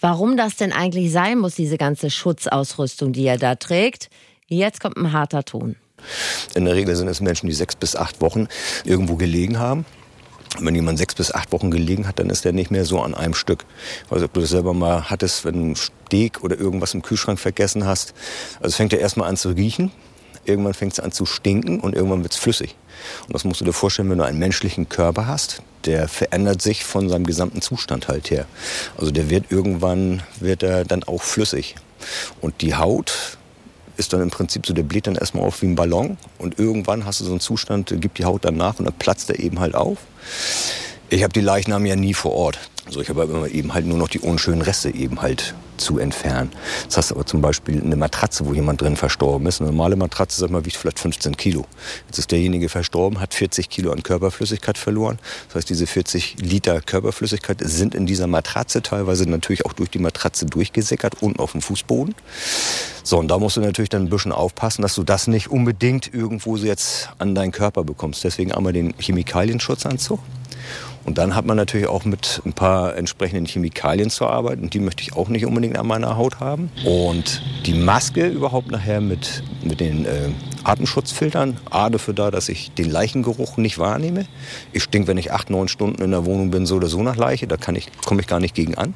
[0.00, 4.10] warum das denn eigentlich sein muss, diese ganze Schutzausrüstung, die er da trägt.
[4.48, 5.76] Jetzt kommt ein harter Ton.
[6.54, 8.48] In der Regel sind es Menschen, die sechs bis acht Wochen
[8.84, 9.86] irgendwo gelegen haben.
[10.60, 13.14] Wenn jemand sechs bis acht Wochen gelegen hat, dann ist er nicht mehr so an
[13.14, 13.64] einem Stück.
[14.10, 17.38] Nicht, ob du das selber mal hattest, wenn du einen Steak oder irgendwas im Kühlschrank
[17.38, 18.12] vergessen hast.
[18.60, 19.90] Also fängt ja erstmal an zu riechen.
[20.44, 22.76] Irgendwann fängt es an zu stinken und irgendwann wird es flüssig.
[23.26, 26.84] Und das musst du dir vorstellen, wenn du einen menschlichen Körper hast, der verändert sich
[26.84, 28.46] von seinem gesamten Zustand halt her.
[28.96, 31.76] Also der wird irgendwann, wird er dann auch flüssig.
[32.40, 33.38] Und die Haut
[33.96, 37.04] ist dann im Prinzip so, der bläht dann erstmal auf wie ein Ballon und irgendwann
[37.04, 39.60] hast du so einen Zustand, gibt die Haut dann nach und dann platzt er eben
[39.60, 39.98] halt auf.
[41.10, 42.58] Ich habe die Leichname ja nie vor Ort.
[42.84, 46.50] Also ich habe immer eben halt nur noch die unschönen Reste eben halt zu entfernen.
[46.86, 49.60] Das hast aber zum Beispiel eine Matratze, wo jemand drin verstorben ist.
[49.60, 51.64] Eine normale Matratze, sag mal, wiegt vielleicht 15 Kilo.
[52.06, 55.18] Jetzt ist derjenige verstorben, hat 40 Kilo an Körperflüssigkeit verloren.
[55.48, 59.98] Das heißt, diese 40 Liter Körperflüssigkeit sind in dieser Matratze teilweise natürlich auch durch die
[59.98, 62.14] Matratze durchgesickert, unten auf dem Fußboden.
[63.04, 66.12] So, und da musst du natürlich dann ein bisschen aufpassen, dass du das nicht unbedingt
[66.12, 68.22] irgendwo so jetzt an deinen Körper bekommst.
[68.24, 70.20] Deswegen einmal den Chemikalienschutzanzug.
[71.04, 74.70] Und dann hat man natürlich auch mit ein paar entsprechenden Chemikalien zu arbeiten.
[74.70, 76.70] Die möchte ich auch nicht unbedingt an meiner Haut haben.
[76.84, 80.28] Und die Maske überhaupt nachher mit, mit den äh,
[80.64, 81.58] Atemschutzfiltern.
[81.70, 84.26] A dafür da, dass ich den Leichengeruch nicht wahrnehme.
[84.72, 87.16] Ich stink, wenn ich acht, neun Stunden in der Wohnung bin, so oder so nach
[87.16, 87.46] Leiche.
[87.46, 88.94] Da kann ich, komme ich gar nicht gegen an.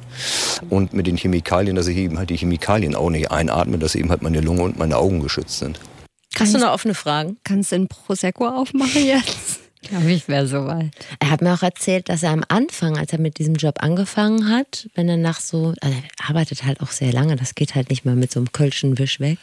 [0.69, 4.09] Und mit den Chemikalien, dass ich eben halt die Chemikalien auch nicht einatme, dass eben
[4.09, 5.79] halt meine Lunge und meine Augen geschützt sind.
[6.39, 7.37] Hast du noch offene Fragen?
[7.43, 9.66] Kannst du einen Prosecco aufmachen jetzt?
[9.89, 10.91] Glaube ich, wäre soweit.
[11.19, 14.49] Er hat mir auch erzählt, dass er am Anfang, als er mit diesem Job angefangen
[14.49, 17.89] hat, wenn er nach so, also er arbeitet halt auch sehr lange, das geht halt
[17.89, 19.39] nicht mal mit so einem Kölschen Wisch weg,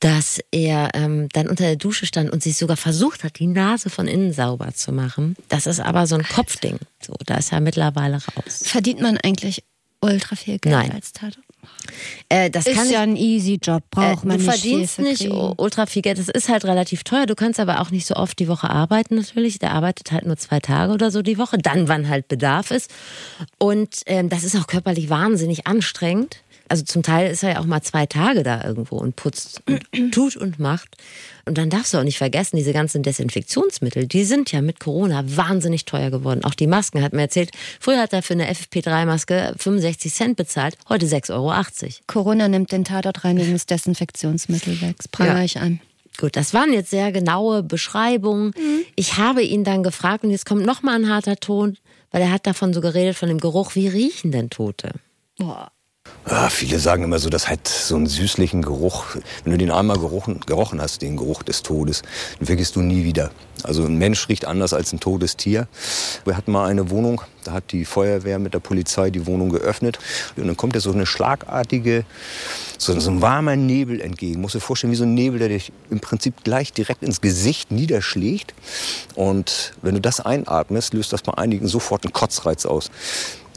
[0.00, 3.90] dass er ähm, dann unter der Dusche stand und sich sogar versucht hat, die Nase
[3.90, 5.36] von innen sauber zu machen.
[5.48, 6.78] Das ist aber so ein Kopfding.
[7.02, 8.62] So, da ist er mittlerweile raus.
[8.64, 9.62] Verdient man eigentlich
[10.00, 10.92] ultra viel Geld Nein.
[10.92, 11.44] als Tatort?
[12.28, 15.04] Äh, das kann Ist ja ein easy Job, braucht Äh, man du nicht verdienst viel
[15.16, 16.18] für nicht ultra viel Geld.
[16.18, 17.26] Das ist halt relativ teuer.
[17.26, 19.58] Du kannst aber auch nicht so oft die Woche arbeiten natürlich.
[19.58, 22.90] Der arbeitet halt nur zwei Tage oder so die Woche, dann wann halt Bedarf ist.
[23.58, 26.42] Und ähm, das ist auch körperlich wahnsinnig anstrengend.
[26.70, 29.82] Also zum Teil ist er ja auch mal zwei Tage da irgendwo und putzt und
[30.14, 30.96] tut und macht.
[31.44, 35.24] Und dann darfst du auch nicht vergessen, diese ganzen Desinfektionsmittel, die sind ja mit Corona
[35.26, 36.44] wahnsinnig teuer geworden.
[36.44, 37.50] Auch die Masken, hat mir erzählt.
[37.80, 41.52] Früher hat er für eine FFP3-Maske 65 Cent bezahlt, heute 6,80 Euro.
[42.06, 44.94] Corona nimmt den Tatort reinigendes Desinfektionsmittel weg.
[44.98, 45.44] Das prangere Ja.
[45.44, 45.80] ich an.
[46.18, 48.52] Gut, das waren jetzt sehr genaue Beschreibungen.
[48.94, 51.78] Ich habe ihn dann gefragt und jetzt kommt noch mal ein harter Ton,
[52.12, 53.74] weil er hat davon so geredet von dem Geruch.
[53.74, 54.92] Wie riechen denn Tote?
[55.38, 55.72] Boah.
[56.26, 59.04] Ah, viele sagen immer so, das hat so einen süßlichen Geruch.
[59.42, 62.02] Wenn du den einmal gerochen, gerochen hast, den Geruch des Todes,
[62.38, 63.30] dann vergisst du nie wieder.
[63.64, 65.66] Also ein Mensch riecht anders als ein totes Tier.
[66.24, 69.98] Wir hatten mal eine Wohnung, da hat die Feuerwehr mit der Polizei die Wohnung geöffnet.
[70.36, 72.04] Und dann kommt ja so eine schlagartige,
[72.78, 74.40] so, so ein warmer Nebel entgegen.
[74.40, 77.72] Musst dir vorstellen, wie so ein Nebel, der dich im Prinzip gleich direkt ins Gesicht
[77.72, 78.54] niederschlägt.
[79.14, 82.90] Und wenn du das einatmest, löst das bei einigen sofort einen Kotzreiz aus.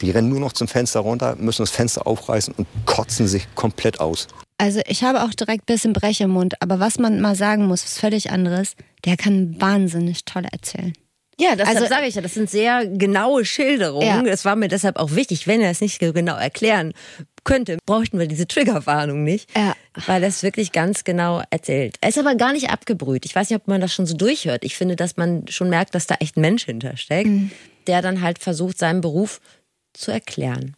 [0.04, 4.00] Die rennen nur noch zum Fenster runter, müssen das Fenster aufreißen und kotzen sich komplett
[4.02, 4.28] aus.
[4.58, 7.66] Also ich habe auch direkt ein bisschen Brech im Mund, aber was man mal sagen
[7.68, 8.74] muss, ist völlig anderes.
[9.06, 10.94] Der kann wahnsinnig toll erzählen.
[11.40, 14.26] Ja, deshalb Also- sage ich ja, das sind sehr genaue Schilderungen.
[14.26, 14.32] Ja.
[14.32, 16.94] Es war mir deshalb auch wichtig, wenn er es nicht so genau erklären
[17.46, 19.74] könnte, bräuchten wir diese Triggerwarnung nicht, Ja.
[20.06, 21.96] weil er es wirklich ganz genau erzählt.
[22.02, 23.26] Er ist aber gar nicht abgebrüht.
[23.26, 24.64] Ich weiß nicht, ob man das schon so durchhört.
[24.64, 27.30] Ich finde, dass man schon merkt, dass da echt ein Mensch hintersteckt,
[27.88, 29.42] der dann halt versucht, seinen Beruf
[29.94, 30.76] zu erklären.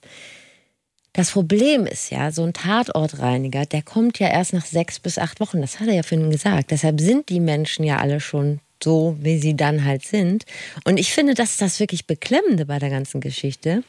[1.14, 5.40] Das Problem ist ja, so ein Tatortreiniger, der kommt ja erst nach sechs bis acht
[5.40, 5.62] Wochen.
[5.62, 6.72] Das hat er ja vorhin gesagt.
[6.72, 10.46] Deshalb sind die Menschen ja alle schon so, wie sie dann halt sind.
[10.84, 13.84] Und ich finde, das ist das wirklich Beklemmende bei der ganzen Geschichte,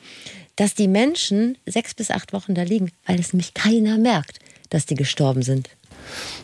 [0.55, 4.39] dass die Menschen sechs bis acht Wochen da liegen, weil es nämlich keiner merkt,
[4.71, 5.69] dass die gestorben sind.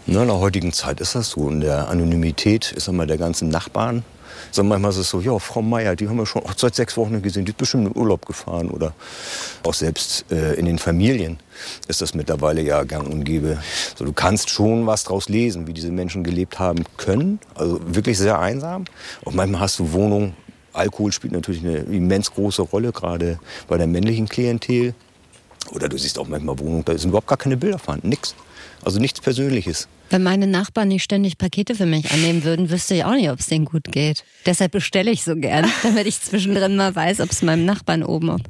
[0.07, 1.49] Na, in der heutigen Zeit ist das so.
[1.49, 4.05] In der Anonymität ist einmal der ganzen Nachbarn.
[4.51, 7.23] So, manchmal ist es so, ja, Frau Meier, die haben wir schon seit sechs Wochen
[7.23, 8.71] gesehen, die ist bestimmt in Urlaub gefahren.
[8.71, 8.95] Oder
[9.63, 11.39] auch selbst äh, in den Familien
[11.89, 13.63] ist das mittlerweile ja gang und gäbe.
[13.97, 17.39] So, du kannst schon was draus lesen, wie diese Menschen gelebt haben können.
[17.55, 18.85] Also wirklich sehr einsam.
[19.25, 20.35] Auch manchmal hast du Wohnungen,
[20.73, 23.39] Alkohol spielt natürlich eine immens große Rolle, gerade
[23.69, 24.95] bei der männlichen Klientel.
[25.71, 28.35] Oder du siehst auch manchmal Wohnungen, da sind überhaupt gar keine Bilder vorhanden, nix.
[28.85, 29.89] Also nichts Persönliches.
[30.13, 33.41] Wenn meine Nachbarn nicht ständig Pakete für mich annehmen würden, wüsste ich auch nicht, ob
[33.41, 34.25] es denen gut geht.
[34.45, 38.29] Deshalb bestelle ich so gern, damit ich zwischendrin mal weiß, ob es meinem Nachbarn oben
[38.31, 38.43] ob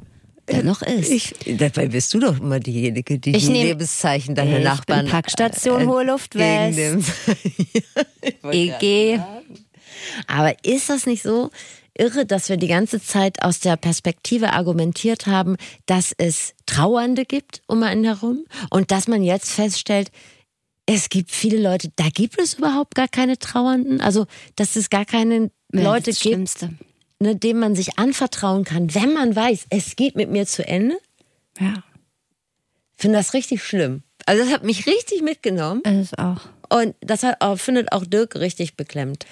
[0.49, 1.09] der noch ist.
[1.09, 5.05] Ich, dabei bist du doch immer diejenige, die Ich die nehm- Lebenszeichen deiner ich Nachbarn
[5.05, 7.07] bin Packstation, hohe Luft West.
[8.51, 9.19] EG.
[10.27, 11.49] Aber ist das nicht so
[11.97, 15.55] irre, dass wir die ganze Zeit aus der Perspektive argumentiert haben,
[15.85, 20.11] dass es Trauernde gibt um einen herum und dass man jetzt feststellt,
[20.85, 24.01] es gibt viele Leute, da gibt es überhaupt gar keine Trauernden.
[24.01, 24.25] Also,
[24.55, 26.73] dass es gar keine Ja, Leute gibt, Schlimmste.
[27.19, 30.97] ne, denen man sich anvertrauen kann, wenn man weiß, es geht mit mir zu Ende.
[31.59, 31.83] Ja,
[32.97, 34.03] Ich finde das richtig schlimm.
[34.25, 35.81] Also, das hat mich richtig mitgenommen.
[35.83, 36.41] ist auch.
[36.69, 39.25] Und das hat findet auch Dirk richtig beklemmt.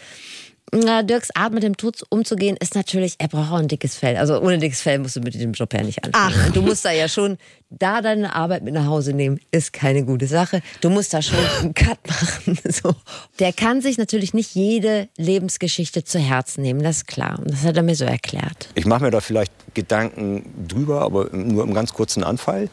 [0.74, 4.16] Na, Dirks Art mit dem Tod umzugehen ist natürlich, er braucht auch ein dickes Fell.
[4.16, 6.34] Also ohne dickes Fell musst du mit dem Job ja nicht anfangen.
[6.34, 6.50] Ach.
[6.54, 7.38] Du musst da ja schon,
[7.70, 10.62] da deine Arbeit mit nach Hause nehmen, ist keine gute Sache.
[10.80, 12.58] Du musst da schon einen Cut machen.
[12.72, 12.96] So.
[13.40, 17.38] Der kann sich natürlich nicht jede Lebensgeschichte zu Herzen nehmen, das ist klar.
[17.40, 18.70] Und das hat er mir so erklärt.
[18.76, 22.70] Ich mache mir da vielleicht Gedanken drüber, aber nur im ganz kurzen Anfall.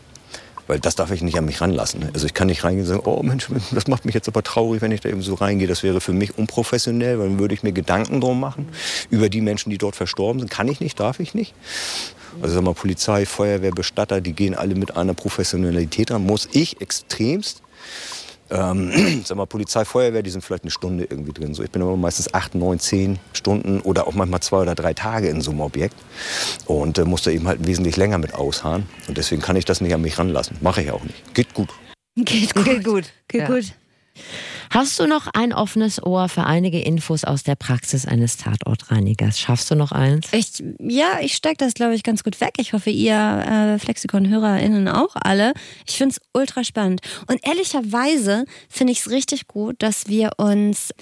[0.69, 2.09] Weil das darf ich nicht an mich ranlassen.
[2.12, 4.83] Also ich kann nicht reingehen und sagen, oh Mensch, das macht mich jetzt aber traurig,
[4.83, 5.66] wenn ich da eben so reingehe.
[5.66, 8.69] Das wäre für mich unprofessionell, weil dann würde ich mir Gedanken drum machen
[9.11, 10.51] über die Menschen, die dort verstorben sind.
[10.51, 11.55] Kann ich nicht, darf ich nicht.
[12.43, 16.25] Also sag mal, Polizei, Feuerwehr, Bestatter, die gehen alle mit einer Professionalität ran.
[16.25, 17.62] Muss ich extremst
[18.51, 21.55] ähm, sag mal, Polizei, Feuerwehr, die sind vielleicht eine Stunde irgendwie drin.
[21.55, 24.94] So, ich bin aber meistens acht, neun, zehn Stunden oder auch manchmal zwei oder drei
[24.94, 25.96] Tage in so einem Objekt
[26.66, 28.86] und äh, muss da eben halt wesentlich länger mit ausharren.
[29.07, 30.57] Und deswegen kann ich das nicht an mich ranlassen.
[30.61, 31.34] Mache ich auch nicht.
[31.34, 31.68] Geht gut.
[32.16, 32.64] Geht gut.
[32.64, 33.12] Geht gut.
[33.28, 33.61] Geht Ja.
[34.71, 39.39] Hast du noch ein offenes Ohr für einige Infos aus der Praxis eines Tatortreinigers?
[39.39, 40.29] Schaffst du noch eins?
[40.33, 42.55] Ich, ja, ich steig das, glaube ich, ganz gut weg.
[42.59, 45.53] Ich hoffe, ihr äh, Flexikon-HörerInnen auch alle.
[45.87, 47.01] Ich finde es ultra spannend.
[47.27, 50.93] Und ehrlicherweise finde ich es richtig gut, dass wir uns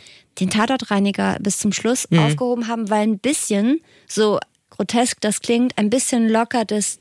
[0.40, 4.38] den Tatortreiniger bis zum Schluss aufgehoben haben, weil ein bisschen, so
[4.70, 6.98] grotesk das klingt, ein bisschen lockert es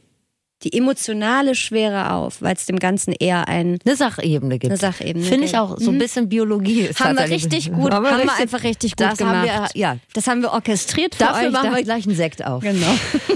[0.65, 4.71] die emotionale Schwere auf, weil es dem Ganzen eher ein Eine Sachebene gibt.
[4.71, 6.81] Eine Sachebene Finde ich auch so ein bisschen Biologie.
[6.81, 9.49] Ist haben wir richtig gut, haben wir, richtig- einfach richtig gut das gemacht.
[9.49, 11.53] Haben wir, ja, Das haben wir orchestriert für dafür euch.
[11.53, 12.63] machen wir gleich einen Sekt auf.
[12.63, 12.87] Genau.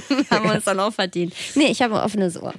[0.32, 1.34] haben wir uns dann auch verdient.
[1.56, 2.54] Nee, ich habe ein offenes Ohr.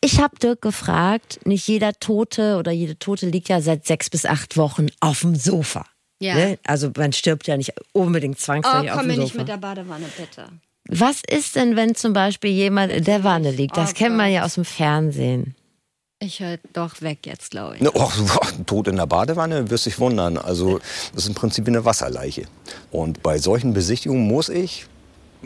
[0.00, 4.26] Ich habe Dirk gefragt, nicht jeder Tote oder jede Tote liegt ja seit sechs bis
[4.26, 5.84] acht Wochen auf dem Sofa.
[6.20, 6.34] Ja.
[6.34, 6.58] Ne?
[6.66, 9.24] Also man stirbt ja nicht unbedingt Oh, zwangsläufig auf komm dem mir Sofa.
[9.24, 10.46] nicht mit der Badewanne, bitte.
[10.88, 13.76] Was ist denn, wenn zum Beispiel jemand in der Wanne liegt?
[13.76, 15.54] Das Oh kennt man ja aus dem Fernsehen.
[16.20, 17.80] Ich höre doch weg jetzt, glaube ich.
[17.80, 18.10] Ne, oh,
[18.66, 20.36] tot in der Badewanne, wirst dich wundern.
[20.36, 20.80] Also
[21.14, 22.46] das ist im Prinzip wie eine Wasserleiche.
[22.90, 24.86] Und bei solchen Besichtigungen muss ich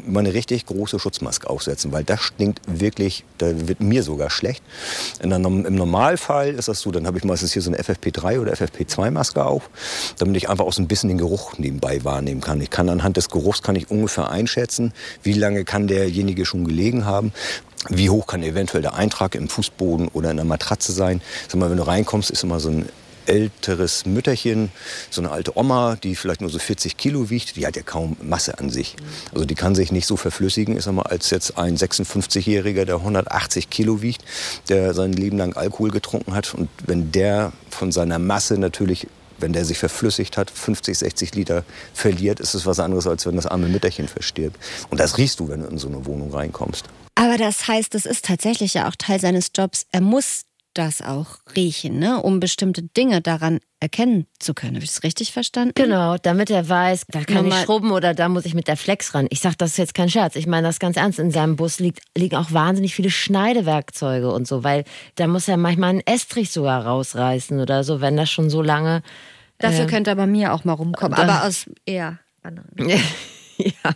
[0.06, 4.62] mal eine richtig große Schutzmaske aufsetzen, weil das stinkt wirklich, da wird mir sogar schlecht.
[5.22, 8.52] Norm- Im Normalfall ist das so, dann habe ich meistens hier so eine FFP3 oder
[8.52, 9.70] FFP2-Maske auf,
[10.18, 12.60] damit ich einfach auch so ein bisschen den Geruch nebenbei wahrnehmen kann.
[12.60, 17.04] Ich kann anhand des Geruchs kann ich ungefähr einschätzen, wie lange kann derjenige schon gelegen
[17.04, 17.32] haben.
[17.88, 21.20] Wie hoch kann eventuell der Eintrag im Fußboden oder in der Matratze sein?
[21.48, 22.88] Sag mal, wenn du reinkommst, ist immer so ein
[23.26, 24.70] älteres Mütterchen,
[25.10, 28.16] so eine alte Oma, die vielleicht nur so 40 Kilo wiegt, die hat ja kaum
[28.22, 28.96] Masse an sich.
[29.32, 33.70] Also die kann sich nicht so verflüssigen, ist mal, als jetzt ein 56-Jähriger, der 180
[33.70, 34.24] Kilo wiegt,
[34.68, 36.54] der sein Leben lang Alkohol getrunken hat.
[36.54, 39.06] Und wenn der von seiner Masse natürlich
[39.42, 43.36] wenn der sich verflüssigt hat, 50, 60 Liter verliert, ist es was anderes, als wenn
[43.36, 44.56] das arme Mütterchen verstirbt.
[44.88, 46.84] Und das riechst du, wenn du in so eine Wohnung reinkommst.
[47.14, 49.86] Aber das heißt, das ist tatsächlich ja auch Teil seines Jobs.
[49.92, 50.42] Er muss
[50.74, 52.22] das auch riechen, ne?
[52.22, 54.74] um bestimmte Dinge daran erkennen zu können.
[54.76, 55.72] Habe ich das richtig verstanden?
[55.74, 58.76] Genau, damit er weiß, da kann Nochmal- ich schrubben oder da muss ich mit der
[58.76, 59.26] Flex ran.
[59.30, 60.36] Ich sag, das ist jetzt kein Scherz.
[60.36, 61.18] Ich meine das ganz ernst.
[61.18, 64.84] In seinem Bus liegt, liegen auch wahnsinnig viele Schneidewerkzeuge und so, weil
[65.16, 69.02] da muss er manchmal einen Estrich sogar rausreißen oder so, wenn das schon so lange.
[69.58, 72.68] Dafür könnte er bei mir auch mal rumkommen, dann- aber aus eher anderen.
[73.58, 73.90] ja.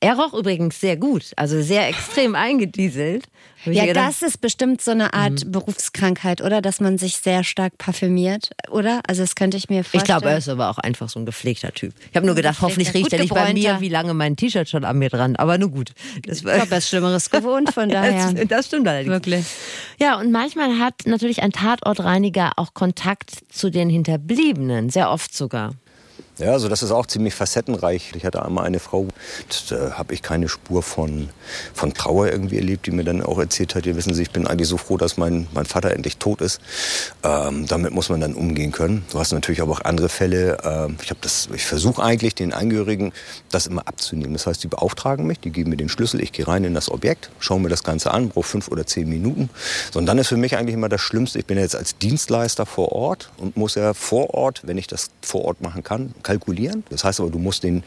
[0.00, 3.24] Er roch übrigens sehr gut, also sehr extrem eingedieselt.
[3.72, 6.62] Ja, das ist bestimmt so eine Art Berufskrankheit, oder?
[6.62, 9.00] Dass man sich sehr stark parfümiert, oder?
[9.06, 10.02] Also das könnte ich mir vorstellen.
[10.02, 11.92] Ich glaube, er ist aber auch einfach so ein gepflegter Typ.
[12.10, 14.84] Ich habe nur gedacht, hoffentlich riecht er nicht bei mir, wie lange mein T-Shirt schon
[14.84, 15.36] an mir dran.
[15.36, 15.92] Aber nur gut.
[16.26, 18.32] Das Ich glaube, ist Schlimmeres gewohnt, von daher.
[18.32, 19.12] Das, das stimmt allerdings.
[19.12, 19.44] Wirklich.
[19.98, 25.74] Ja, und manchmal hat natürlich ein Tatortreiniger auch Kontakt zu den Hinterbliebenen, sehr oft sogar.
[26.38, 28.12] Ja, also das ist auch ziemlich facettenreich.
[28.14, 29.08] Ich hatte einmal eine Frau,
[29.70, 31.30] da habe ich keine Spur von,
[31.72, 34.46] von Trauer irgendwie erlebt, die mir dann auch erzählt hat, ihr wissen Sie, ich bin
[34.46, 36.60] eigentlich so froh, dass mein, mein Vater endlich tot ist.
[37.22, 39.06] Ähm, damit muss man dann umgehen können.
[39.10, 40.58] Du hast natürlich aber auch andere Fälle.
[40.62, 43.14] Ähm, ich, das, ich versuche eigentlich den Angehörigen
[43.50, 44.34] das immer abzunehmen.
[44.34, 46.90] Das heißt, die beauftragen mich, die geben mir den Schlüssel, ich gehe rein in das
[46.90, 49.48] Objekt, schaue mir das Ganze an, brauche fünf oder zehn Minuten.
[49.90, 52.66] So, und dann ist für mich eigentlich immer das Schlimmste, ich bin jetzt als Dienstleister
[52.66, 56.84] vor Ort und muss ja vor Ort, wenn ich das vor Ort machen kann, kalkulieren.
[56.90, 57.82] Das heißt aber, du musst den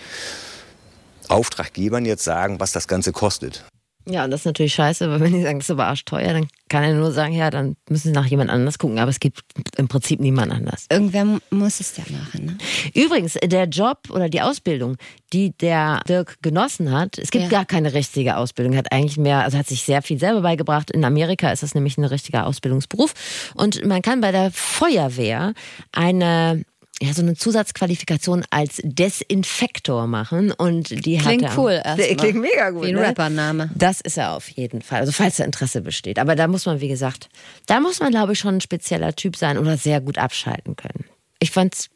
[1.27, 3.63] Auftraggebern jetzt sagen, was das Ganze kostet.
[4.09, 6.47] Ja, und das ist natürlich scheiße, weil wenn die sagen, das ist aber arschteuer, dann
[6.67, 8.97] kann er nur sagen, ja, dann müssen sie nach jemand anders gucken.
[8.97, 9.41] Aber es gibt
[9.77, 10.85] im Prinzip niemand anders.
[10.89, 12.45] Irgendwer muss es ja machen.
[12.45, 12.57] Ne?
[12.93, 14.95] Übrigens, der Job oder die Ausbildung,
[15.33, 17.49] die der Dirk genossen hat, es gibt ja.
[17.49, 18.73] gar keine richtige Ausbildung.
[18.73, 20.89] Er hat eigentlich mehr, also hat sich sehr viel selber beigebracht.
[20.89, 23.13] In Amerika ist das nämlich ein richtiger Ausbildungsberuf.
[23.55, 25.53] Und man kann bei der Feuerwehr
[25.91, 26.63] eine
[27.01, 32.15] ja, so eine Zusatzqualifikation als Desinfektor machen und die klingt hat cool erstmal.
[32.15, 32.83] Klingt mega gut.
[32.83, 33.07] Wie ein ne?
[33.07, 33.69] Rappername.
[33.73, 34.99] Das ist er auf jeden Fall.
[34.99, 36.19] Also falls da Interesse besteht.
[36.19, 37.29] Aber da muss man, wie gesagt,
[37.67, 41.05] da muss man, glaube ich, schon ein spezieller Typ sein oder sehr gut abschalten können.
[41.39, 41.89] Ich fand's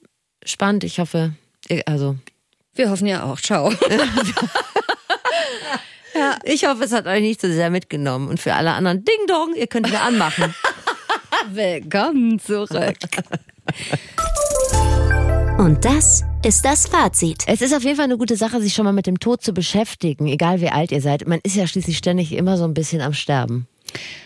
[0.45, 0.86] spannend.
[0.86, 1.34] Ich hoffe,
[1.86, 2.16] also.
[2.74, 3.39] Wir hoffen ja auch.
[3.39, 3.74] Ciao.
[6.16, 8.30] ja, ich hoffe, es hat euch nicht so sehr mitgenommen.
[8.30, 10.56] Und für alle anderen, Ding Dong, ihr könnt wieder anmachen.
[11.51, 12.97] Willkommen zurück.
[15.58, 17.43] Und das ist das Fazit.
[17.47, 19.54] Es ist auf jeden Fall eine gute Sache, sich schon mal mit dem Tod zu
[19.54, 21.28] beschäftigen, egal wie alt ihr seid.
[21.28, 23.68] Man ist ja schließlich ständig immer so ein bisschen am Sterben.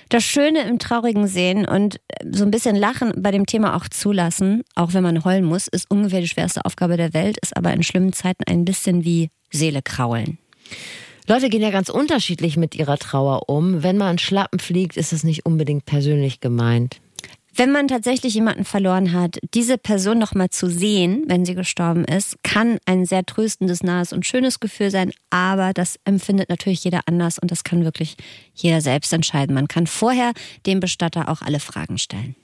[0.10, 2.00] Das Schöne im Traurigen sehen und
[2.32, 5.92] so ein bisschen Lachen bei dem Thema auch zulassen, auch wenn man heulen muss, ist
[5.92, 9.82] ungefähr die schwerste Aufgabe der Welt, ist aber in schlimmen Zeiten ein bisschen wie Seele
[9.82, 10.38] kraulen.
[11.28, 13.84] Leute gehen ja ganz unterschiedlich mit ihrer Trauer um.
[13.84, 17.02] Wenn man Schlappen fliegt, ist das nicht unbedingt persönlich gemeint
[17.58, 22.06] wenn man tatsächlich jemanden verloren hat, diese Person noch mal zu sehen, wenn sie gestorben
[22.06, 25.12] ist, kann ein sehr tröstendes, nahes und schönes Gefühl sein.
[25.32, 28.16] Aber das empfindet natürlich jeder anders und das kann wirklich
[28.54, 29.56] jeder selbst entscheiden.
[29.56, 30.34] Man kann vorher
[30.68, 32.36] dem Bestatter auch alle Fragen stellen.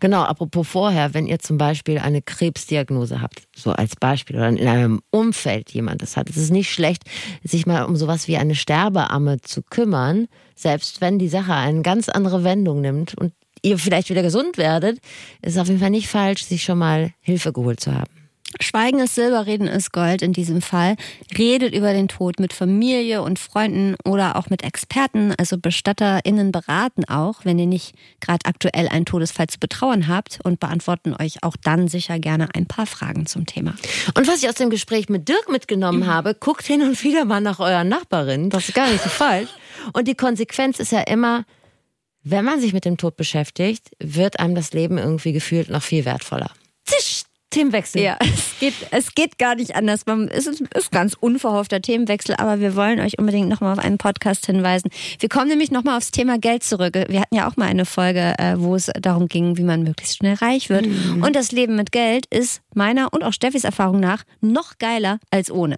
[0.00, 4.68] Genau, apropos vorher, wenn ihr zum Beispiel eine Krebsdiagnose habt, so als Beispiel, oder in
[4.68, 7.02] einem Umfeld jemand das hat, es ist nicht schlecht,
[7.42, 12.08] sich mal um sowas wie eine Sterbeamme zu kümmern, selbst wenn die Sache eine ganz
[12.08, 13.32] andere Wendung nimmt und
[13.62, 14.98] ihr vielleicht wieder gesund werdet,
[15.42, 18.18] ist es auf jeden Fall nicht falsch, sich schon mal Hilfe geholt zu haben.
[18.60, 20.96] Schweigen ist Silber, Reden ist Gold in diesem Fall.
[21.36, 27.04] Redet über den Tod mit Familie und Freunden oder auch mit Experten, also BestatterInnen beraten
[27.04, 31.56] auch, wenn ihr nicht gerade aktuell einen Todesfall zu betrauern habt und beantworten euch auch
[31.62, 33.74] dann sicher gerne ein paar Fragen zum Thema.
[34.16, 36.06] Und was ich aus dem Gespräch mit Dirk mitgenommen mhm.
[36.06, 38.50] habe, guckt hin und wieder mal nach eurer Nachbarin.
[38.50, 39.50] Das ist gar nicht so falsch.
[39.92, 41.44] Und die Konsequenz ist ja immer,
[42.22, 46.04] wenn man sich mit dem Tod beschäftigt, wird einem das Leben irgendwie gefühlt noch viel
[46.04, 46.50] wertvoller.
[46.84, 48.02] Zisch, Themenwechsel.
[48.02, 50.02] Ja, es geht, es geht gar nicht anders.
[50.30, 54.46] Es ist, ist ganz unverhoffter Themenwechsel, aber wir wollen euch unbedingt nochmal auf einen Podcast
[54.46, 54.90] hinweisen.
[55.18, 56.94] Wir kommen nämlich nochmal aufs Thema Geld zurück.
[56.94, 60.18] Wir hatten ja auch mal eine Folge, äh, wo es darum ging, wie man möglichst
[60.18, 60.86] schnell reich wird.
[60.86, 61.22] Mhm.
[61.22, 65.50] Und das Leben mit Geld ist meiner und auch Steffis Erfahrung nach noch geiler als
[65.50, 65.76] ohne.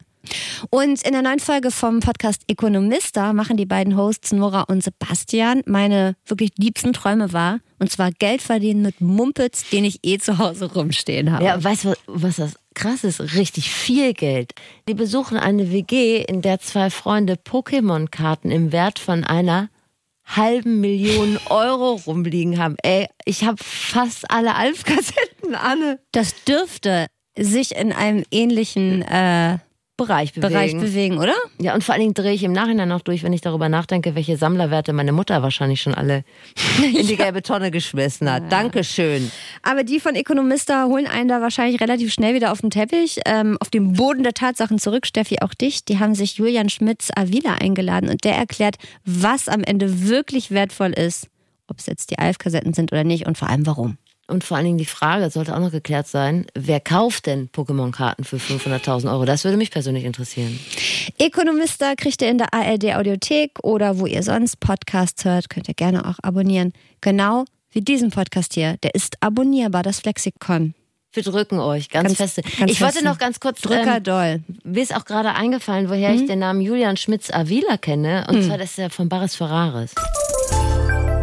[0.70, 5.62] Und in der neuen Folge vom Podcast Ökonomista machen die beiden Hosts Nora und Sebastian
[5.66, 7.60] meine wirklich liebsten Träume wahr.
[7.78, 11.44] Und zwar Geld verdienen mit Mumpitz, den ich eh zu Hause rumstehen habe.
[11.44, 13.20] Ja, weißt du, was das krass ist?
[13.34, 14.52] Richtig viel Geld.
[14.88, 19.70] Die besuchen eine WG, in der zwei Freunde Pokémon-Karten im Wert von einer
[20.24, 22.76] halben Million Euro rumliegen haben.
[22.82, 25.98] Ey, ich habe fast alle Alf-Kassetten, Anne.
[26.12, 27.06] Das dürfte
[27.36, 29.58] sich in einem ähnlichen äh,
[30.06, 30.52] Bereich bewegen.
[30.52, 31.34] Bereich bewegen, oder?
[31.58, 34.14] Ja, und vor allen Dingen drehe ich im Nachhinein noch durch, wenn ich darüber nachdenke,
[34.14, 36.24] welche Sammlerwerte meine Mutter wahrscheinlich schon alle
[36.82, 38.44] in die gelbe Tonne geschmissen hat.
[38.44, 38.48] Ja.
[38.48, 39.30] Dankeschön.
[39.62, 43.56] Aber die von Ökonomista holen einen da wahrscheinlich relativ schnell wieder auf den Teppich, ähm,
[43.60, 45.06] auf den Boden der Tatsachen zurück.
[45.06, 45.84] Steffi, auch dich.
[45.84, 50.90] Die haben sich Julian Schmitz Avila eingeladen und der erklärt, was am Ende wirklich wertvoll
[50.90, 51.28] ist.
[51.68, 53.96] Ob es jetzt die Alf-Kassetten sind oder nicht und vor allem warum.
[54.30, 58.24] Und vor allen Dingen die Frage sollte auch noch geklärt sein, wer kauft denn Pokémon-Karten
[58.24, 59.24] für 500.000 Euro?
[59.24, 60.58] Das würde mich persönlich interessieren.
[61.20, 65.74] Ökonomista kriegt ihr in der ARD Audiothek oder wo ihr sonst Podcasts hört, könnt ihr
[65.74, 66.72] gerne auch abonnieren.
[67.00, 68.76] Genau wie diesen Podcast hier.
[68.82, 70.74] Der ist abonnierbar, das Flexikon.
[71.12, 72.42] Wir drücken euch ganz, ganz feste.
[72.42, 72.84] Ganz ich feste.
[72.84, 73.60] wollte noch ganz kurz.
[73.60, 74.40] Drücker ähm, doll.
[74.62, 76.20] Mir ist auch gerade eingefallen, woher mhm.
[76.20, 78.26] ich den Namen Julian Schmitz-Avila kenne.
[78.28, 78.42] Und mhm.
[78.44, 79.92] zwar das ist er von Baris Ferraris.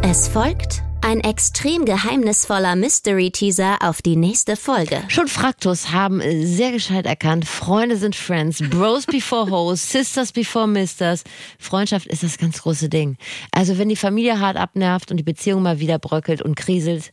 [0.03, 5.01] Es folgt ein extrem geheimnisvoller Mystery-Teaser auf die nächste Folge.
[5.07, 11.23] Schon Fraktus haben sehr gescheit erkannt, Freunde sind Friends, Bros before Hoes, Sisters before Misters.
[11.59, 13.15] Freundschaft ist das ganz große Ding.
[13.53, 17.11] Also wenn die Familie hart abnervt und die Beziehung mal wieder bröckelt und kriselt,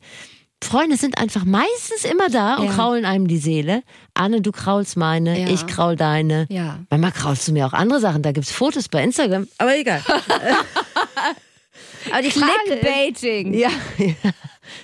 [0.61, 2.73] Freunde sind einfach meistens immer da und Ja.
[2.73, 3.85] kraulen einem die Seele.
[4.15, 5.49] Anne, du kraulst meine, Ja.
[5.51, 6.47] ich kraul deine.
[6.51, 6.81] Ja.
[6.91, 8.23] Manchmal kraulst du mir auch andere Sachen.
[8.23, 9.47] Da gibt's Fotos bei Instagram.
[9.59, 10.03] Aber egal.
[12.11, 13.55] Aber die Frage ist, Clickbaiting.
[13.55, 14.15] ja, ja.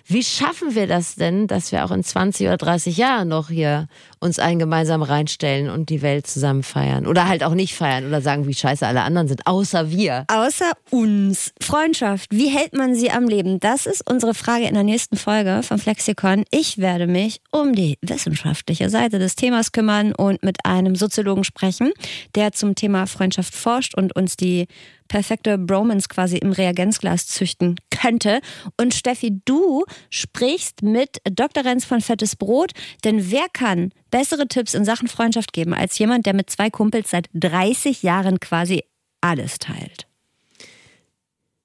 [0.06, 3.88] Wie schaffen wir das denn, dass wir auch in 20 oder 30 Jahren noch hier
[4.20, 7.06] uns einen gemeinsam reinstellen und die Welt zusammen feiern?
[7.06, 10.24] Oder halt auch nicht feiern oder sagen, wie scheiße alle anderen sind, außer wir.
[10.28, 11.52] Außer uns.
[11.60, 13.60] Freundschaft, wie hält man sie am Leben?
[13.60, 16.44] Das ist unsere Frage in der nächsten Folge von Flexikon.
[16.50, 21.92] Ich werde mich um die wissenschaftliche Seite des Themas kümmern und mit einem Soziologen sprechen,
[22.34, 24.66] der zum Thema Freundschaft forscht und uns die
[25.10, 28.40] perfekte Bromance quasi im Reagenzglas züchten könnte.
[28.78, 31.64] Und Steffi, du sprichst mit Dr.
[31.64, 32.70] Renz von Fettes Brot,
[33.04, 37.11] denn wer kann bessere Tipps in Sachen Freundschaft geben als jemand, der mit zwei Kumpels
[37.11, 38.84] seit 30 Jahren quasi
[39.20, 40.06] alles teilt?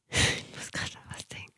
[0.09, 0.17] Ich
[0.55, 1.51] muss gerade was denken.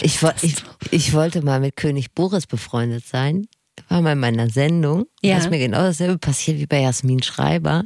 [0.00, 0.54] Ich, wo- ich,
[0.90, 3.48] ich wollte mal mit König Boris befreundet sein.
[3.88, 5.06] War mal in meiner Sendung.
[5.22, 5.36] Ja.
[5.36, 7.84] Da ist mir genau dasselbe passiert wie bei Jasmin Schreiber.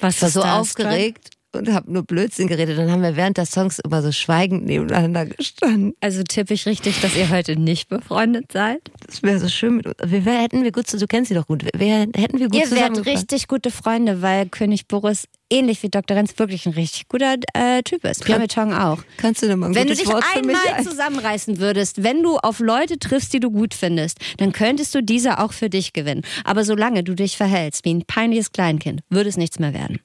[0.00, 2.78] Was Ich war so aufgeregt und habe nur Blödsinn geredet.
[2.78, 5.94] Dann haben wir während der Songs immer so schweigend nebeneinander gestanden.
[6.00, 8.80] Also tippe ich richtig, dass ihr heute nicht befreundet seid?
[9.06, 9.96] Das wäre so schön mit uns.
[10.04, 11.64] Wir wär, hätten wir gut, zu- du kennst sie doch gut.
[11.76, 13.06] Wir hätten wir gut Ihr zusammengepasst.
[13.06, 16.16] richtig gute Freunde, weil König Boris ähnlich wie Dr.
[16.16, 18.24] Renz wirklich ein richtig guter äh, Typ ist.
[18.24, 18.98] Pia Chong auch.
[19.18, 22.38] Kannst du denn mal ein Wenn du dich Wort einmal ein- zusammenreißen würdest, wenn du
[22.38, 26.22] auf Leute triffst, die du gut findest, dann könntest du diese auch für dich gewinnen.
[26.44, 30.00] Aber solange du dich verhältst wie ein peinliches Kleinkind, würde es nichts mehr werden.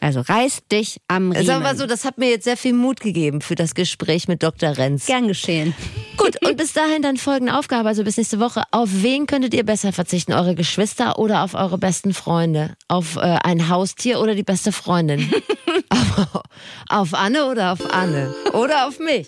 [0.00, 1.46] Also reiß dich am Riemen.
[1.46, 4.28] Sagen wir mal so, das hat mir jetzt sehr viel Mut gegeben für das Gespräch
[4.28, 4.76] mit Dr.
[4.76, 5.06] Renz.
[5.06, 5.74] Gern geschehen.
[6.16, 8.62] Gut, und bis dahin dann folgende Aufgabe, also bis nächste Woche.
[8.70, 10.32] Auf wen könntet ihr besser verzichten?
[10.32, 12.74] Eure Geschwister oder auf eure besten Freunde?
[12.88, 15.30] Auf äh, ein Haustier oder die beste Freundin?
[15.88, 16.42] auf,
[16.88, 18.34] auf Anne oder auf Anne?
[18.52, 19.26] Oder auf mich?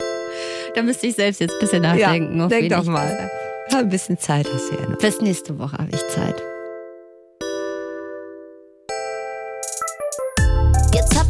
[0.75, 2.41] Da müsste ich selbst jetzt ein bisschen nachdenken.
[2.41, 3.31] auf denk doch mal.
[3.73, 4.99] Ein bisschen Zeit hast du ja noch.
[4.99, 6.43] Bis nächste Woche habe ich Zeit.